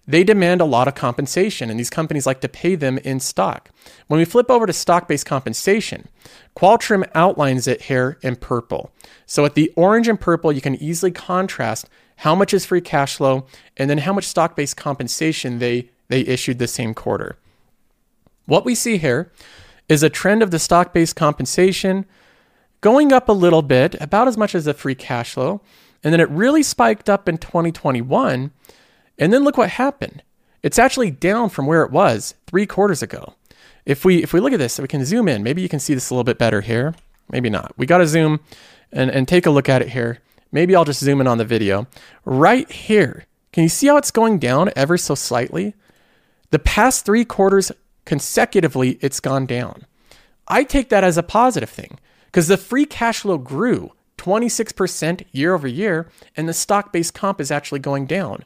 they 0.08 0.24
demand 0.24 0.62
a 0.62 0.66
lot 0.66 0.88
of 0.88 0.96
compensation, 0.96 1.70
and 1.70 1.80
these 1.80 1.90
companies 1.90 2.26
like 2.26 2.42
to 2.42 2.50
pay 2.50 2.76
them 2.76 2.98
in 3.00 3.20
stock. 3.20 3.70
When 4.08 4.18
we 4.18 4.26
flip 4.26 4.50
over 4.50 4.66
to 4.66 4.74
stock 4.74 5.08
based 5.08 5.26
compensation, 5.26 6.08
Qualtrim 6.56 7.08
outlines 7.14 7.68
it 7.68 7.84
here 7.84 8.18
in 8.22 8.36
purple. 8.36 8.92
So 9.26 9.46
at 9.46 9.54
the 9.54 9.72
orange 9.76 10.08
and 10.08 10.20
purple, 10.20 10.52
you 10.52 10.62
can 10.62 10.76
easily 10.76 11.12
contrast 11.12 11.88
how 12.18 12.34
much 12.34 12.54
is 12.54 12.66
free 12.66 12.82
cash 12.82 13.18
flow 13.18 13.46
and 13.78 13.90
then 13.90 14.00
how 14.00 14.14
much 14.14 14.26
stock 14.26 14.56
based 14.56 14.78
compensation 14.78 15.60
they, 15.60 15.90
they 16.08 16.22
issued 16.22 16.60
the 16.60 16.68
same 16.68 16.94
quarter. 16.94 17.38
What 18.46 18.66
we 18.66 18.76
see 18.76 18.98
here 18.98 19.32
is 19.88 20.04
a 20.04 20.10
trend 20.10 20.42
of 20.44 20.52
the 20.52 20.60
stock 20.60 20.94
based 20.94 21.16
compensation 21.16 22.06
going 22.82 23.12
up 23.12 23.30
a 23.30 23.34
little 23.34 23.62
bit, 23.62 23.96
about 24.00 24.28
as 24.28 24.38
much 24.38 24.54
as 24.54 24.66
the 24.66 24.74
free 24.74 24.96
cash 24.96 25.34
flow. 25.34 25.62
And 26.04 26.14
then 26.14 26.20
it 26.20 26.30
really 26.30 26.62
spiked 26.62 27.10
up 27.10 27.28
in 27.28 27.40
2021. 27.40 28.52
And 29.18 29.34
then 29.34 29.44
look 29.44 29.58
what 29.58 29.72
happened. 29.72 30.22
It's 30.62 30.78
actually 30.78 31.10
down 31.10 31.50
from 31.50 31.66
where 31.66 31.84
it 31.84 31.92
was 31.92 32.36
three 32.46 32.68
quarters 32.68 33.02
ago. 33.02 33.34
If 33.86 34.06
we 34.06 34.24
if 34.24 34.34
we 34.34 34.40
look 34.40 34.54
at 34.54 34.60
this, 34.60 34.80
we 34.80 34.88
can 34.88 35.06
zoom 35.06 35.28
in. 35.28 35.44
Maybe 35.44 35.62
you 35.62 35.70
can 35.70 35.80
see 35.80 35.94
this 35.94 36.10
a 36.10 36.14
little 36.14 36.24
bit 36.24 36.38
better 36.38 36.62
here. 36.62 36.96
Maybe 37.30 37.50
not. 37.50 37.74
We 37.78 37.86
got 37.86 38.00
to 38.00 38.08
zoom 38.08 38.40
and, 38.92 39.10
and 39.10 39.28
take 39.28 39.46
a 39.46 39.52
look 39.52 39.70
at 39.70 39.82
it 39.82 39.90
here. 39.90 40.20
Maybe 40.52 40.76
I'll 40.76 40.86
just 40.86 41.04
zoom 41.04 41.22
in 41.22 41.28
on 41.28 41.38
the 41.38 41.46
video. 41.46 41.88
Right 42.24 42.72
here, 42.72 43.26
can 43.52 43.64
you 43.64 43.70
see 43.70 43.88
how 43.88 43.98
it's 43.98 44.12
going 44.12 44.40
down 44.40 44.72
ever 44.76 44.98
so 44.98 45.16
slightly? 45.16 45.74
The 46.52 46.60
past 46.60 47.06
three 47.06 47.26
quarters 47.26 47.72
consecutively, 48.06 48.98
it's 49.02 49.20
gone 49.20 49.46
down. 49.46 49.86
I 50.48 50.64
take 50.64 50.90
that 50.90 51.04
as 51.04 51.18
a 51.18 51.24
positive 51.24 51.70
thing 51.70 52.00
because 52.26 52.48
the 52.48 52.58
free 52.58 52.86
cash 52.86 53.22
flow 53.22 53.38
grew 53.38 53.92
26% 54.18 55.26
year 55.32 55.54
over 55.54 55.68
year, 55.68 56.10
and 56.36 56.48
the 56.48 56.54
stock 56.54 56.94
based 56.94 57.14
comp 57.14 57.42
is 57.42 57.52
actually 57.52 57.80
going 57.80 58.06
down, 58.06 58.44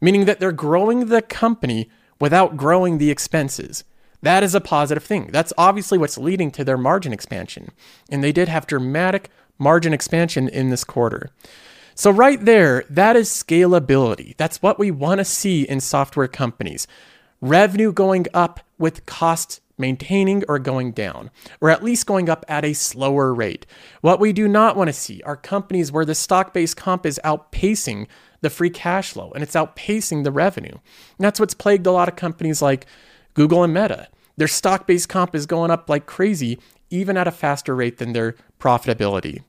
meaning 0.00 0.24
that 0.24 0.40
they're 0.40 0.52
growing 0.52 1.06
the 1.06 1.22
company 1.22 1.90
without 2.20 2.56
growing 2.56 2.98
the 2.98 3.10
expenses. 3.10 3.84
That 4.22 4.44
is 4.44 4.54
a 4.54 4.60
positive 4.60 5.02
thing. 5.02 5.30
That's 5.32 5.52
obviously 5.58 5.98
what's 5.98 6.16
leading 6.16 6.50
to 6.52 6.64
their 6.64 6.78
margin 6.78 7.12
expansion. 7.12 7.72
And 8.08 8.22
they 8.22 8.32
did 8.32 8.48
have 8.48 8.66
dramatic 8.66 9.30
margin 9.58 9.92
expansion 9.92 10.48
in 10.48 10.70
this 10.70 10.84
quarter. 10.84 11.30
So, 11.94 12.10
right 12.10 12.42
there, 12.42 12.84
that 12.88 13.16
is 13.16 13.28
scalability. 13.28 14.36
That's 14.36 14.62
what 14.62 14.78
we 14.78 14.90
want 14.90 15.18
to 15.18 15.24
see 15.24 15.62
in 15.62 15.80
software 15.80 16.28
companies. 16.28 16.86
Revenue 17.42 17.92
going 17.92 18.26
up 18.32 18.60
with 18.78 19.04
costs 19.04 19.60
maintaining 19.76 20.44
or 20.48 20.58
going 20.58 20.92
down, 20.92 21.30
or 21.60 21.70
at 21.70 21.82
least 21.82 22.06
going 22.06 22.30
up 22.30 22.44
at 22.48 22.64
a 22.64 22.72
slower 22.72 23.34
rate. 23.34 23.66
What 24.00 24.20
we 24.20 24.32
do 24.32 24.46
not 24.46 24.76
want 24.76 24.88
to 24.88 24.92
see 24.92 25.20
are 25.24 25.36
companies 25.36 25.90
where 25.90 26.04
the 26.04 26.14
stock 26.14 26.54
based 26.54 26.76
comp 26.76 27.04
is 27.04 27.20
outpacing 27.24 28.06
the 28.42 28.50
free 28.50 28.70
cash 28.70 29.12
flow 29.12 29.32
and 29.32 29.42
it's 29.42 29.56
outpacing 29.56 30.22
the 30.22 30.30
revenue. 30.30 30.70
And 30.70 31.18
that's 31.18 31.40
what's 31.40 31.52
plagued 31.52 31.86
a 31.86 31.90
lot 31.92 32.08
of 32.08 32.16
companies 32.16 32.62
like 32.62 32.86
Google 33.34 33.64
and 33.64 33.74
Meta. 33.74 34.08
Their 34.36 34.48
stock 34.48 34.86
based 34.86 35.08
comp 35.08 35.34
is 35.34 35.44
going 35.44 35.72
up 35.72 35.90
like 35.90 36.06
crazy, 36.06 36.60
even 36.90 37.16
at 37.16 37.26
a 37.26 37.32
faster 37.32 37.74
rate 37.74 37.98
than 37.98 38.12
their 38.12 38.36
profitability. 38.60 39.42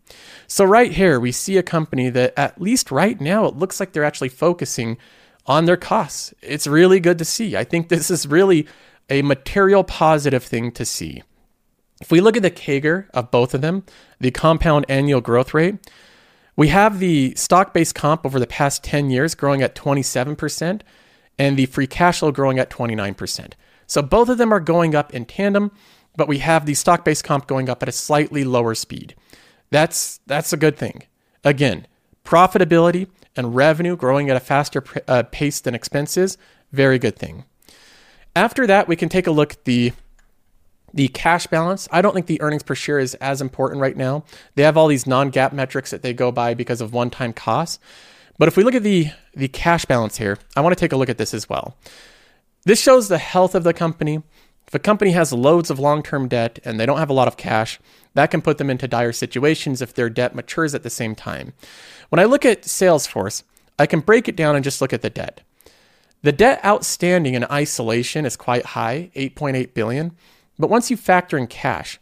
So, 0.47 0.65
right 0.65 0.91
here, 0.91 1.19
we 1.19 1.31
see 1.31 1.57
a 1.57 1.63
company 1.63 2.09
that, 2.09 2.33
at 2.35 2.59
least 2.59 2.91
right 2.91 3.21
now, 3.21 3.45
it 3.45 3.55
looks 3.55 3.79
like 3.79 3.93
they're 3.93 4.03
actually 4.03 4.29
focusing 4.29 4.97
on 5.45 5.65
their 5.65 5.77
costs. 5.77 6.33
It's 6.41 6.67
really 6.67 6.99
good 6.99 7.17
to 7.19 7.25
see. 7.25 7.55
I 7.57 7.63
think 7.63 7.89
this 7.89 8.09
is 8.09 8.27
really 8.27 8.67
a 9.09 9.21
material 9.21 9.83
positive 9.83 10.43
thing 10.43 10.71
to 10.73 10.85
see. 10.85 11.23
If 12.01 12.11
we 12.11 12.21
look 12.21 12.35
at 12.35 12.43
the 12.43 12.51
CAGR 12.51 13.09
of 13.13 13.31
both 13.31 13.53
of 13.53 13.61
them, 13.61 13.83
the 14.19 14.31
compound 14.31 14.85
annual 14.89 15.21
growth 15.21 15.53
rate, 15.53 15.75
we 16.55 16.67
have 16.67 16.99
the 16.99 17.33
stock 17.35 17.73
based 17.73 17.95
comp 17.95 18.25
over 18.25 18.39
the 18.39 18.47
past 18.47 18.83
10 18.83 19.09
years 19.09 19.35
growing 19.35 19.61
at 19.61 19.75
27% 19.75 20.81
and 21.39 21.57
the 21.57 21.65
free 21.65 21.87
cash 21.87 22.19
flow 22.19 22.31
growing 22.31 22.59
at 22.59 22.69
29%. 22.69 23.53
So 23.87 24.01
both 24.01 24.29
of 24.29 24.37
them 24.37 24.53
are 24.53 24.59
going 24.59 24.95
up 24.95 25.13
in 25.13 25.25
tandem, 25.25 25.71
but 26.15 26.27
we 26.27 26.39
have 26.39 26.65
the 26.65 26.73
stock 26.73 27.03
based 27.03 27.23
comp 27.23 27.47
going 27.47 27.69
up 27.69 27.81
at 27.81 27.89
a 27.89 27.93
slightly 27.93 28.43
lower 28.43 28.75
speed. 28.75 29.15
That's, 29.71 30.19
that's 30.27 30.53
a 30.53 30.57
good 30.57 30.77
thing. 30.77 31.03
Again, 31.43 31.87
profitability 32.23 33.07
and 33.35 33.55
revenue 33.55 33.95
growing 33.95 34.29
at 34.29 34.37
a 34.37 34.39
faster 34.39 34.83
uh, 35.07 35.23
pace 35.31 35.59
than 35.59 35.75
expenses, 35.75 36.37
very 36.71 36.99
good 36.99 37.17
thing. 37.17 37.45
After 38.35 38.65
that, 38.67 38.87
we 38.87 38.95
can 38.95 39.09
take 39.09 39.27
a 39.27 39.31
look 39.31 39.53
at 39.53 39.65
the 39.65 39.93
the 40.95 41.07
cash 41.07 41.47
balance. 41.47 41.87
I 41.91 42.03
don't 42.03 42.13
think 42.13 42.27
the 42.27 42.39
earnings 42.41 42.61
per 42.61 42.75
share 42.75 42.99
is 42.99 43.15
as 43.15 43.41
important 43.41 43.81
right 43.81 43.97
now. 43.97 44.25
They 44.53 44.61
have 44.61 44.77
all 44.77 44.87
these 44.87 45.07
non-GAAP 45.07 45.51
metrics 45.51 45.89
that 45.89 46.03
they 46.03 46.13
go 46.13 46.31
by 46.31 46.53
because 46.53 46.81
of 46.81 46.93
one-time 46.93 47.33
costs. 47.33 47.79
But 48.37 48.47
if 48.47 48.55
we 48.55 48.63
look 48.63 48.75
at 48.75 48.83
the 48.83 49.09
the 49.33 49.47
cash 49.47 49.85
balance 49.85 50.17
here, 50.17 50.37
I 50.55 50.61
want 50.61 50.75
to 50.75 50.79
take 50.79 50.91
a 50.91 50.97
look 50.97 51.09
at 51.09 51.17
this 51.17 51.33
as 51.33 51.49
well. 51.49 51.77
This 52.65 52.81
shows 52.81 53.07
the 53.07 53.17
health 53.17 53.55
of 53.55 53.63
the 53.63 53.73
company. 53.73 54.21
If 54.67 54.73
a 54.73 54.79
company 54.79 55.11
has 55.11 55.33
loads 55.33 55.69
of 55.69 55.79
long-term 55.79 56.29
debt 56.29 56.59
and 56.63 56.79
they 56.79 56.85
don't 56.85 56.97
have 56.97 57.09
a 57.09 57.13
lot 57.13 57.27
of 57.27 57.37
cash, 57.37 57.79
that 58.13 58.31
can 58.31 58.41
put 58.41 58.57
them 58.57 58.69
into 58.69 58.87
dire 58.87 59.11
situations 59.11 59.81
if 59.81 59.93
their 59.93 60.09
debt 60.09 60.35
matures 60.35 60.73
at 60.73 60.83
the 60.83 60.89
same 60.89 61.15
time. 61.15 61.53
When 62.13 62.19
I 62.19 62.25
look 62.25 62.45
at 62.45 62.61
Salesforce, 62.61 63.41
I 63.79 63.87
can 63.87 63.99
break 63.99 64.29
it 64.29 64.35
down 64.35 64.55
and 64.55 64.63
just 64.63 64.81
look 64.81 64.93
at 64.93 65.01
the 65.01 65.09
debt. 65.09 65.41
The 66.21 66.31
debt 66.31 66.63
outstanding 66.63 67.33
in 67.33 67.43
isolation 67.45 68.23
is 68.23 68.37
quite 68.37 68.67
high, 68.77 69.09
8.8 69.15 69.73
billion, 69.73 70.11
but 70.59 70.69
once 70.69 70.91
you 70.91 70.95
factor 70.95 71.39
in 71.39 71.47
cash, 71.47 71.99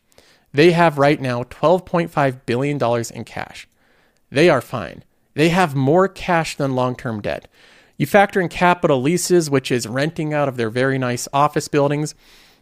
they 0.51 0.73
have 0.73 0.97
right 0.97 1.21
now 1.21 1.43
12.5 1.43 2.41
billion 2.45 2.77
dollars 2.77 3.09
in 3.09 3.23
cash. 3.23 3.69
They 4.29 4.49
are 4.49 4.59
fine. 4.59 5.05
They 5.33 5.47
have 5.47 5.75
more 5.75 6.09
cash 6.09 6.57
than 6.57 6.75
long-term 6.75 7.21
debt. 7.21 7.47
You 7.95 8.05
factor 8.05 8.41
in 8.41 8.49
capital 8.49 9.01
leases, 9.01 9.49
which 9.49 9.71
is 9.71 9.87
renting 9.87 10.33
out 10.33 10.49
of 10.49 10.57
their 10.57 10.69
very 10.69 10.97
nice 10.97 11.29
office 11.31 11.69
buildings, 11.69 12.15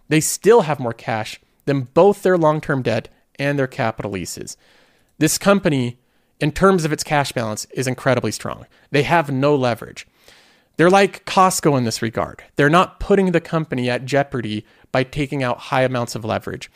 they 0.07 0.21
still 0.21 0.61
have 0.61 0.79
more 0.79 0.93
cash 0.93 1.41
than 1.65 1.87
both 1.95 2.21
their 2.21 2.37
long-term 2.37 2.83
debt 2.83 3.09
and 3.39 3.57
their 3.57 3.65
capital 3.65 4.11
leases. 4.11 4.55
This 5.17 5.39
company, 5.39 5.97
in 6.39 6.51
terms 6.51 6.85
of 6.85 6.93
its 6.93 7.03
cash 7.03 7.31
balance, 7.31 7.65
is 7.71 7.87
incredibly 7.87 8.31
strong. 8.31 8.65
They 8.91 9.03
have 9.03 9.31
no 9.31 9.55
leverage. 9.55 10.07
They're 10.77 10.89
like 10.89 11.25
Costco 11.25 11.77
in 11.77 11.83
this 11.83 12.01
regard. 12.01 12.43
They're 12.55 12.69
not 12.69 13.01
putting 13.01 13.33
the 13.33 13.41
company 13.41 13.89
at 13.89 14.05
jeopardy 14.05 14.65
by 14.93 15.03
taking 15.03 15.43
out 15.43 15.59
high 15.59 15.83
amounts 15.83 16.15
of 16.15 16.23
leverage. 16.23 16.71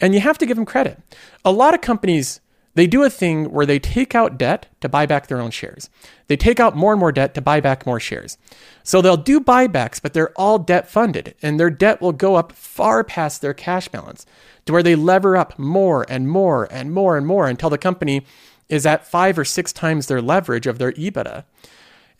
And 0.00 0.14
you 0.14 0.20
have 0.20 0.38
to 0.38 0.46
give 0.46 0.56
them 0.56 0.66
credit. 0.66 1.00
A 1.44 1.52
lot 1.52 1.72
of 1.72 1.80
companies, 1.80 2.40
they 2.74 2.88
do 2.88 3.04
a 3.04 3.08
thing 3.08 3.52
where 3.52 3.64
they 3.64 3.78
take 3.78 4.16
out 4.16 4.36
debt 4.36 4.66
to 4.80 4.88
buy 4.88 5.06
back 5.06 5.28
their 5.28 5.40
own 5.40 5.52
shares. 5.52 5.88
They 6.26 6.36
take 6.36 6.58
out 6.58 6.76
more 6.76 6.92
and 6.92 6.98
more 6.98 7.12
debt 7.12 7.34
to 7.34 7.40
buy 7.40 7.60
back 7.60 7.86
more 7.86 8.00
shares. 8.00 8.36
So 8.82 9.00
they'll 9.00 9.16
do 9.16 9.40
buybacks, 9.40 10.02
but 10.02 10.12
they're 10.12 10.32
all 10.32 10.58
debt 10.58 10.88
funded, 10.88 11.36
and 11.40 11.58
their 11.58 11.70
debt 11.70 12.00
will 12.00 12.12
go 12.12 12.34
up 12.34 12.50
far 12.50 13.04
past 13.04 13.40
their 13.40 13.54
cash 13.54 13.86
balance 13.88 14.26
to 14.66 14.72
where 14.72 14.82
they 14.82 14.96
lever 14.96 15.36
up 15.36 15.58
more 15.58 16.04
and 16.08 16.28
more 16.28 16.66
and 16.70 16.92
more 16.92 17.16
and 17.16 17.26
more 17.26 17.46
until 17.46 17.70
the 17.70 17.78
company 17.78 18.26
is 18.68 18.86
at 18.86 19.06
five 19.06 19.38
or 19.38 19.44
six 19.44 19.72
times 19.72 20.06
their 20.06 20.22
leverage 20.22 20.66
of 20.66 20.78
their 20.78 20.92
EBITDA. 20.92 21.44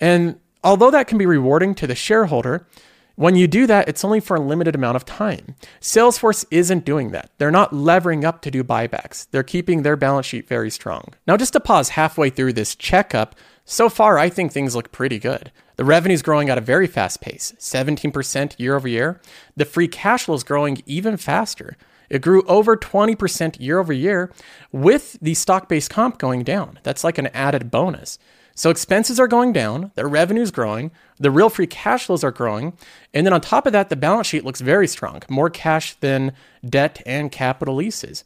And 0.00 0.38
Although 0.66 0.90
that 0.90 1.06
can 1.06 1.16
be 1.16 1.26
rewarding 1.26 1.76
to 1.76 1.86
the 1.86 1.94
shareholder, 1.94 2.66
when 3.14 3.36
you 3.36 3.46
do 3.46 3.68
that, 3.68 3.88
it's 3.88 4.04
only 4.04 4.18
for 4.18 4.34
a 4.36 4.40
limited 4.40 4.74
amount 4.74 4.96
of 4.96 5.04
time. 5.04 5.54
Salesforce 5.80 6.44
isn't 6.50 6.84
doing 6.84 7.12
that. 7.12 7.30
They're 7.38 7.52
not 7.52 7.72
levering 7.72 8.24
up 8.24 8.42
to 8.42 8.50
do 8.50 8.64
buybacks. 8.64 9.28
They're 9.30 9.44
keeping 9.44 9.82
their 9.82 9.94
balance 9.94 10.26
sheet 10.26 10.48
very 10.48 10.72
strong. 10.72 11.14
Now, 11.24 11.36
just 11.36 11.52
to 11.52 11.60
pause 11.60 11.90
halfway 11.90 12.30
through 12.30 12.54
this 12.54 12.74
checkup, 12.74 13.36
so 13.64 13.88
far 13.88 14.18
I 14.18 14.28
think 14.28 14.50
things 14.50 14.74
look 14.74 14.90
pretty 14.90 15.20
good. 15.20 15.52
The 15.76 15.84
revenue 15.84 16.14
is 16.14 16.22
growing 16.22 16.50
at 16.50 16.58
a 16.58 16.62
very 16.62 16.88
fast 16.88 17.20
pace, 17.20 17.54
17% 17.60 18.58
year 18.58 18.74
over 18.74 18.88
year. 18.88 19.20
The 19.56 19.64
free 19.64 19.86
cash 19.86 20.24
flow 20.24 20.34
is 20.34 20.42
growing 20.42 20.82
even 20.84 21.16
faster. 21.16 21.76
It 22.08 22.22
grew 22.22 22.42
over 22.42 22.76
20% 22.76 23.60
year 23.60 23.78
over 23.78 23.92
year 23.92 24.32
with 24.72 25.18
the 25.20 25.34
stock 25.34 25.68
based 25.68 25.90
comp 25.90 26.18
going 26.18 26.42
down. 26.42 26.78
That's 26.82 27.04
like 27.04 27.18
an 27.18 27.28
added 27.28 27.70
bonus. 27.70 28.18
So 28.54 28.70
expenses 28.70 29.20
are 29.20 29.28
going 29.28 29.52
down, 29.52 29.92
their 29.96 30.08
revenue 30.08 30.40
is 30.40 30.50
growing, 30.50 30.90
the 31.18 31.30
real 31.30 31.50
free 31.50 31.66
cash 31.66 32.06
flows 32.06 32.24
are 32.24 32.30
growing, 32.30 32.72
and 33.12 33.26
then 33.26 33.34
on 33.34 33.42
top 33.42 33.66
of 33.66 33.74
that, 33.74 33.90
the 33.90 33.96
balance 33.96 34.26
sheet 34.28 34.46
looks 34.46 34.62
very 34.62 34.88
strong, 34.88 35.22
more 35.28 35.50
cash 35.50 35.92
than 35.96 36.32
debt 36.66 37.02
and 37.04 37.30
capital 37.30 37.74
leases. 37.74 38.24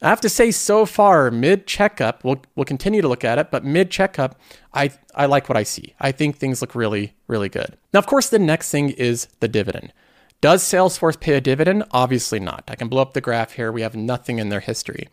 I 0.00 0.08
have 0.08 0.20
to 0.22 0.30
say, 0.30 0.50
so 0.50 0.86
far, 0.86 1.30
mid 1.30 1.66
checkup, 1.66 2.24
we'll, 2.24 2.42
we'll 2.54 2.64
continue 2.64 3.02
to 3.02 3.08
look 3.08 3.24
at 3.24 3.38
it, 3.38 3.50
but 3.50 3.64
mid 3.64 3.90
checkup, 3.90 4.40
I, 4.72 4.92
I 5.14 5.26
like 5.26 5.48
what 5.48 5.58
I 5.58 5.62
see. 5.62 5.94
I 6.00 6.10
think 6.10 6.36
things 6.36 6.62
look 6.62 6.74
really, 6.74 7.12
really 7.26 7.50
good. 7.50 7.76
Now, 7.92 7.98
of 7.98 8.06
course, 8.06 8.30
the 8.30 8.38
next 8.38 8.70
thing 8.70 8.90
is 8.90 9.28
the 9.40 9.48
dividend. 9.48 9.92
Does 10.46 10.62
Salesforce 10.62 11.18
pay 11.18 11.34
a 11.34 11.40
dividend? 11.40 11.82
Obviously 11.90 12.38
not. 12.38 12.62
I 12.68 12.76
can 12.76 12.86
blow 12.86 13.02
up 13.02 13.14
the 13.14 13.20
graph 13.20 13.54
here. 13.54 13.72
We 13.72 13.82
have 13.82 13.96
nothing 13.96 14.38
in 14.38 14.48
their 14.48 14.60
history. 14.60 15.08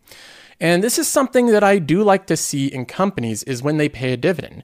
And 0.59 0.83
this 0.83 0.99
is 0.99 1.07
something 1.07 1.47
that 1.47 1.63
I 1.63 1.79
do 1.79 2.03
like 2.03 2.27
to 2.27 2.37
see 2.37 2.67
in 2.67 2.85
companies 2.85 3.41
is 3.41 3.63
when 3.63 3.77
they 3.77 3.89
pay 3.89 4.13
a 4.13 4.15
dividend. 4.15 4.63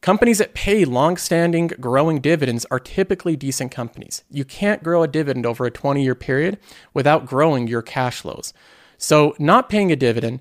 Companies 0.00 0.38
that 0.38 0.54
pay 0.54 0.86
long-standing 0.86 1.68
growing 1.78 2.20
dividends 2.20 2.64
are 2.70 2.80
typically 2.80 3.36
decent 3.36 3.70
companies. 3.70 4.24
You 4.30 4.46
can't 4.46 4.82
grow 4.82 5.02
a 5.02 5.08
dividend 5.08 5.44
over 5.44 5.66
a 5.66 5.70
20-year 5.70 6.14
period 6.14 6.58
without 6.94 7.26
growing 7.26 7.68
your 7.68 7.82
cash 7.82 8.20
flows. 8.22 8.54
So, 8.96 9.34
not 9.38 9.68
paying 9.68 9.92
a 9.92 9.96
dividend 9.96 10.40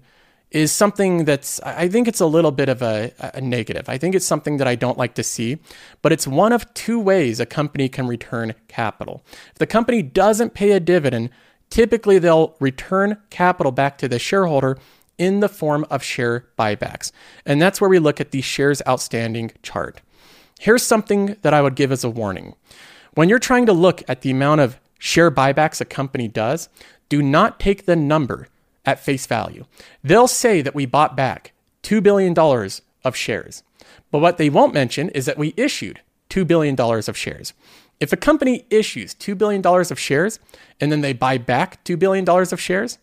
is 0.52 0.72
something 0.72 1.26
that's, 1.26 1.60
I 1.62 1.90
think 1.90 2.08
it's 2.08 2.22
a 2.22 2.26
little 2.26 2.52
bit 2.52 2.70
of 2.70 2.82
a, 2.82 3.12
a, 3.20 3.42
negative. 3.42 3.88
I 3.88 3.98
think 3.98 4.16
it's 4.16 4.26
something 4.26 4.58
that 4.58 4.68
I 4.68 4.76
don't 4.76 4.98
like 4.98 5.14
to 5.16 5.24
see, 5.24 5.60
but 6.02 6.12
it's 6.12 6.26
one 6.26 6.54
of 6.54 6.74
two 6.74 7.00
ways 7.00 7.40
a 7.40 7.46
company 7.46 7.88
can 7.88 8.08
return 8.08 8.56
capital. 8.68 9.24
If 9.52 9.60
the 9.60 9.68
company 9.68 10.02
doesn't 10.02 10.56
pay 10.56 10.72
a 10.72 10.80
dividend, 10.80 11.30
typically 11.70 12.18
they'll 12.18 12.56
return 12.60 13.18
capital 13.30 13.72
back 13.72 13.98
to 14.00 14.08
the 14.08 14.18
shareholder 14.18 14.78
in 15.20 15.42
the 15.42 15.50
form 15.50 15.86
of 15.92 16.02
share 16.02 16.48
buybacks. 16.58 17.12
And 17.46 17.62
that's 17.62 17.80
where 17.80 17.90
we 17.90 18.00
look 18.00 18.20
at 18.20 18.32
the 18.32 18.42
shares 18.42 18.82
outstanding 18.88 19.52
chart. 19.62 20.02
Here's 20.60 20.84
something 20.84 21.38
that 21.44 21.54
I 21.54 21.62
would 21.62 21.76
give 21.76 21.92
as 21.92 22.04
a 22.04 22.10
warning. 22.10 22.56
When 23.14 23.30
you're 23.30 23.38
trying 23.38 23.68
to 23.68 23.74
look 23.74 24.02
at 24.08 24.22
the 24.22 24.32
amount 24.32 24.62
of 24.62 24.80
share 24.98 25.30
buybacks 25.30 25.80
a 25.80 25.86
company 25.86 26.28
does, 26.28 26.70
do 27.10 27.22
not 27.22 27.60
take 27.60 27.86
the 27.86 27.96
number 27.96 28.48
at 28.86 29.00
face 29.00 29.28
value. 29.28 29.66
They'll 30.04 30.28
say 30.28 30.62
that 30.62 30.76
we 30.76 30.86
bought 30.86 31.16
back 31.16 31.54
$2 31.84 32.02
billion 32.02 32.38
of 33.04 33.16
shares. 33.16 33.64
But 34.12 34.20
what 34.20 34.38
they 34.38 34.50
won't 34.50 34.74
mention 34.74 35.10
is 35.10 35.26
that 35.26 35.38
we 35.38 35.54
issued 35.58 36.02
$2 36.30 36.46
billion 36.48 36.80
of 36.80 37.18
shares. 37.18 37.54
If 38.00 38.14
a 38.14 38.18
company 38.18 38.66
issues 38.70 39.14
$2 39.16 39.38
billion 39.38 39.66
of 39.66 40.00
shares 40.00 40.40
and 40.80 40.92
then 40.92 41.02
they 41.02 41.14
buy 41.14 41.38
back 41.38 41.84
$2 41.84 42.00
billion 42.00 42.28
of 42.28 42.60
shares, 42.60 42.98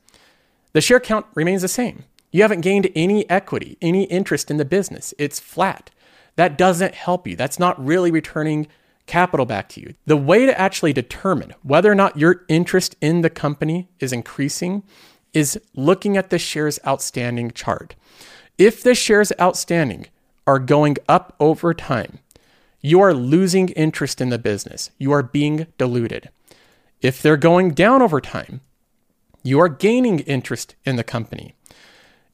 the 0.76 0.82
share 0.82 1.00
count 1.00 1.24
remains 1.34 1.62
the 1.62 1.68
same. 1.68 2.04
You 2.32 2.42
haven't 2.42 2.60
gained 2.60 2.90
any 2.94 3.26
equity, 3.30 3.78
any 3.80 4.04
interest 4.04 4.50
in 4.50 4.58
the 4.58 4.64
business. 4.66 5.14
It's 5.18 5.40
flat. 5.40 5.90
That 6.34 6.58
doesn't 6.58 6.94
help 6.94 7.26
you. 7.26 7.34
That's 7.34 7.58
not 7.58 7.82
really 7.82 8.10
returning 8.10 8.66
capital 9.06 9.46
back 9.46 9.70
to 9.70 9.80
you. 9.80 9.94
The 10.04 10.18
way 10.18 10.44
to 10.44 10.60
actually 10.60 10.92
determine 10.92 11.54
whether 11.62 11.90
or 11.90 11.94
not 11.94 12.18
your 12.18 12.44
interest 12.48 12.94
in 13.00 13.22
the 13.22 13.30
company 13.30 13.88
is 14.00 14.12
increasing 14.12 14.82
is 15.32 15.58
looking 15.74 16.18
at 16.18 16.28
the 16.28 16.38
shares 16.38 16.78
outstanding 16.86 17.52
chart. 17.52 17.94
If 18.58 18.82
the 18.82 18.94
shares 18.94 19.32
outstanding 19.40 20.08
are 20.46 20.58
going 20.58 20.98
up 21.08 21.34
over 21.40 21.72
time, 21.72 22.18
you 22.82 23.00
are 23.00 23.14
losing 23.14 23.70
interest 23.70 24.20
in 24.20 24.28
the 24.28 24.38
business. 24.38 24.90
You 24.98 25.10
are 25.12 25.22
being 25.22 25.68
diluted. 25.78 26.28
If 27.00 27.22
they're 27.22 27.38
going 27.38 27.70
down 27.70 28.02
over 28.02 28.20
time, 28.20 28.60
you 29.46 29.60
are 29.60 29.68
gaining 29.68 30.20
interest 30.20 30.74
in 30.84 30.96
the 30.96 31.04
company. 31.04 31.54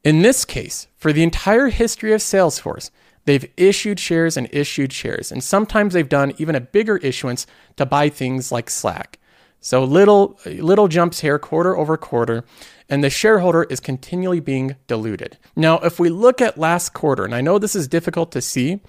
In 0.03 0.21
this 0.21 0.43
case, 0.43 0.87
for 0.97 1.13
the 1.13 1.23
entire 1.23 1.67
history 1.67 2.11
of 2.11 2.21
Salesforce, 2.21 2.89
they've 3.25 3.49
issued 3.55 3.99
shares 3.99 4.35
and 4.35 4.49
issued 4.51 4.91
shares. 4.91 5.31
And 5.31 5.43
sometimes 5.43 5.93
they've 5.93 6.09
done 6.09 6.33
even 6.37 6.55
a 6.55 6.61
bigger 6.61 6.97
issuance 6.97 7.45
to 7.77 7.85
buy 7.85 8.09
things 8.09 8.51
like 8.51 8.69
Slack. 8.69 9.19
So 9.61 9.81
little 9.85 10.37
little 10.45 10.89
jumps 10.89 11.21
here 11.21 11.39
quarter 11.39 11.77
over 11.77 11.95
quarter 11.95 12.43
and 12.89 13.01
the 13.01 13.09
shareholder 13.09 13.63
is 13.63 13.79
continually 13.79 14.41
being 14.41 14.75
diluted. 14.87 15.37
Now, 15.55 15.77
if 15.79 16.01
we 16.01 16.09
look 16.09 16.41
at 16.41 16.57
last 16.57 16.93
quarter, 16.93 17.23
and 17.23 17.33
I 17.33 17.39
know 17.39 17.57
this 17.57 17.75
is 17.75 17.87
difficult 17.87 18.33
to 18.33 18.41
see, 18.41 18.81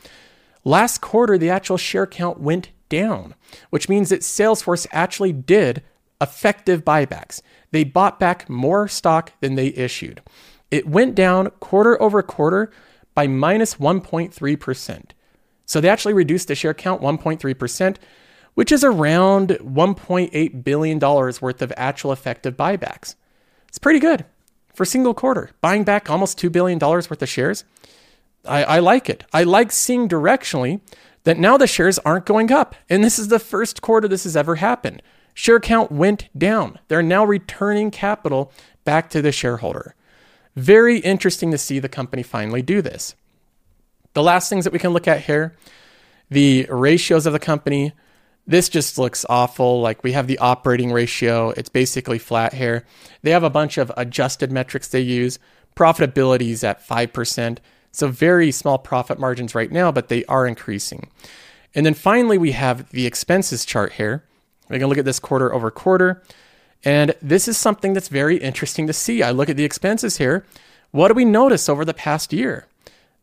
last 0.65 1.01
quarter 1.01 1.39
the 1.39 1.49
actual 1.51 1.77
share 1.77 2.09
count 2.09 2.41
went 2.41 2.71
down, 2.89 3.37
which 3.71 3.89
means 3.89 4.09
that 4.09 4.23
Salesforce 4.23 4.89
actually 4.91 5.33
did 5.33 5.83
effective 6.21 6.85
buybacks. 6.85 7.41
They 7.75 7.83
bought 7.83 8.21
back 8.21 8.49
more 8.49 8.87
stock 8.87 9.33
than 9.41 9.57
they 9.57 9.67
issued. 9.67 10.23
It 10.71 10.87
went 10.87 11.17
down 11.17 11.51
quarter 11.59 12.01
over 12.01 12.23
quarter 12.23 12.71
by 13.17 13.27
minus 13.27 13.75
1.3%. 13.75 15.11
So 15.67 15.81
they 15.81 15.89
actually 15.89 16.15
reduced 16.15 16.47
the 16.47 16.55
share 16.55 16.73
count 16.73 17.03
1.3%, 17.03 17.97
which 18.55 18.71
is 18.71 18.85
around 18.85 19.49
$1.8 19.49 20.63
billion 20.63 21.01
worth 21.01 21.63
of 21.63 21.73
actual 21.77 22.13
effective 22.13 22.57
buybacks. 22.57 23.17
It's 23.67 23.81
pretty 23.81 23.99
good 23.99 24.25
for 24.73 24.85
single 24.85 25.13
quarter. 25.13 25.51
Buying 25.61 25.83
back 25.83 26.09
almost 26.09 26.39
$2 26.39 26.53
billion 26.53 26.79
worth 26.79 27.21
of 27.21 27.29
shares. 27.29 27.65
I, 28.45 28.63
I 28.63 28.79
like 28.79 29.11
it. 29.11 29.25
I 29.33 29.43
like 29.43 29.73
seeing 29.73 30.09
directionally 30.09 30.81
that 31.25 31.41
now 31.41 31.57
the 31.57 31.67
shares 31.67 31.99
aren't 31.99 32.25
going 32.25 32.53
up. 32.53 32.77
And 32.89 33.03
this 33.03 33.19
is 33.19 33.27
the 33.27 33.41
first 33.41 33.83
quarter 33.83 34.07
this 34.07 34.23
has 34.23 34.37
ever 34.37 34.55
happened. 34.55 35.03
Share 35.35 35.61
count 35.61 35.91
went 35.91 36.29
down. 36.37 36.79
They're 36.89 37.03
now 37.03 37.25
returning 37.25 37.91
capital 37.91 38.53
back 38.85 39.11
to 39.11 39.21
the 39.21 39.33
shareholder. 39.33 39.95
Very 40.57 40.99
interesting 40.99 41.51
to 41.51 41.59
see 41.59 41.81
the 41.81 41.89
company 41.89 42.23
finally 42.23 42.63
do 42.63 42.81
this. 42.81 43.17
The 44.13 44.23
last 44.23 44.49
things 44.49 44.65
that 44.65 44.73
we 44.73 44.79
can 44.79 44.93
look 44.93 45.09
at 45.09 45.23
here 45.23 45.57
the 46.31 46.67
ratios 46.69 47.27
of 47.27 47.33
the 47.33 47.39
company. 47.39 47.93
This 48.47 48.69
just 48.69 48.99
looks 48.99 49.25
awful. 49.29 49.81
Like 49.81 50.03
we 50.03 50.13
have 50.13 50.27
the 50.27 50.39
operating 50.39 50.93
ratio, 50.93 51.51
it's 51.51 51.69
basically 51.69 52.19
flat 52.19 52.55
here. 52.55 52.85
They 53.23 53.31
have 53.31 53.45
a 53.45 53.51
bunch 53.51 53.79
of 53.79 53.93
adjusted 53.97 54.53
metrics 54.53 54.89
they 54.89 55.01
use. 55.01 55.39
Profitability 55.77 56.51
is 56.51 56.65
at 56.65 56.87
5%. 56.87 57.59
So 57.93 58.09
very 58.09 58.51
small 58.51 58.79
profit 58.79 59.19
margins 59.19 59.55
right 59.55 59.71
now, 59.71 59.93
but 59.93 60.09
they 60.09 60.25
are 60.25 60.47
increasing. 60.47 61.11
And 61.75 61.87
then 61.87 61.95
finally, 61.95 62.39
we 62.39 62.53
have 62.53 62.91
the 62.91 63.07
expenses 63.07 63.65
chart 63.65 63.95
here. 63.95 64.25
We 64.69 64.79
can 64.79 64.89
look 64.89 64.99
at 64.99 65.05
this 65.05 65.21
quarter 65.21 65.53
over 65.53 65.71
quarter. 65.71 66.23
And 66.85 67.15
this 67.23 67.49
is 67.49 67.57
something 67.57 67.93
that's 67.95 68.09
very 68.09 68.37
interesting 68.37 68.87
to 68.87 68.93
see. 68.93 69.23
I 69.23 69.31
look 69.31 69.49
at 69.49 69.57
the 69.57 69.65
expenses 69.65 70.19
here. 70.19 70.45
What 70.91 71.09
do 71.09 71.15
we 71.15 71.25
notice 71.25 71.69
over 71.69 71.85
the 71.85 71.95
past 71.95 72.33
year? 72.33 72.67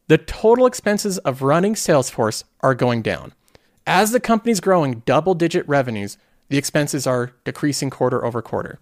The 0.08 0.17
total 0.17 0.65
expenses 0.65 1.19
of 1.19 1.41
running 1.41 1.75
Salesforce 1.75 2.43
are 2.62 2.75
going 2.75 3.01
down. 3.01 3.34
As 3.88 4.12
the 4.12 4.19
company's 4.19 4.60
growing 4.60 5.04
double 5.06 5.34
digit 5.34 5.67
revenues, 5.67 6.17
the 6.49 6.58
expenses 6.58 7.08
are 7.08 7.32
decreasing 7.45 7.89
quarter 7.89 8.25
over 8.25 8.41
quarter. 8.41 8.80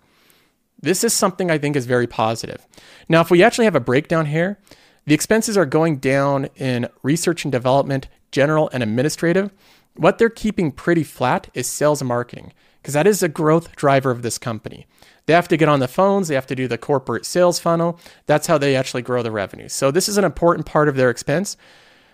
This 0.81 1.03
is 1.03 1.13
something 1.13 1.51
I 1.51 1.57
think 1.57 1.75
is 1.75 1.85
very 1.85 2.07
positive. 2.07 2.65
Now, 3.07 3.21
if 3.21 3.29
we 3.29 3.43
actually 3.43 3.65
have 3.65 3.75
a 3.75 3.81
breakdown 3.81 4.27
here, 4.27 4.57
the 5.05 5.13
expenses 5.13 5.57
are 5.57 5.65
going 5.65 5.97
down 5.97 6.49
in 6.55 6.87
research 7.03 7.43
and 7.43 7.51
development, 7.51 8.07
general 8.31 8.69
and 8.73 8.81
administrative. 8.81 9.51
What 9.99 10.17
they're 10.17 10.29
keeping 10.29 10.71
pretty 10.71 11.03
flat 11.03 11.49
is 11.53 11.67
sales 11.67 11.99
and 11.99 12.07
marketing, 12.07 12.53
because 12.81 12.93
that 12.93 13.05
is 13.05 13.21
a 13.21 13.27
growth 13.27 13.75
driver 13.75 14.11
of 14.11 14.21
this 14.21 14.37
company. 14.37 14.87
They 15.25 15.33
have 15.33 15.49
to 15.49 15.57
get 15.57 15.67
on 15.67 15.81
the 15.81 15.89
phones, 15.89 16.29
they 16.29 16.35
have 16.35 16.47
to 16.47 16.55
do 16.55 16.69
the 16.69 16.77
corporate 16.77 17.25
sales 17.25 17.59
funnel. 17.59 17.99
That's 18.25 18.47
how 18.47 18.57
they 18.57 18.77
actually 18.77 19.01
grow 19.01 19.23
the 19.23 19.29
revenue. 19.29 19.67
So, 19.67 19.91
this 19.91 20.07
is 20.07 20.17
an 20.17 20.23
important 20.23 20.65
part 20.65 20.87
of 20.87 20.95
their 20.95 21.09
expense. 21.09 21.57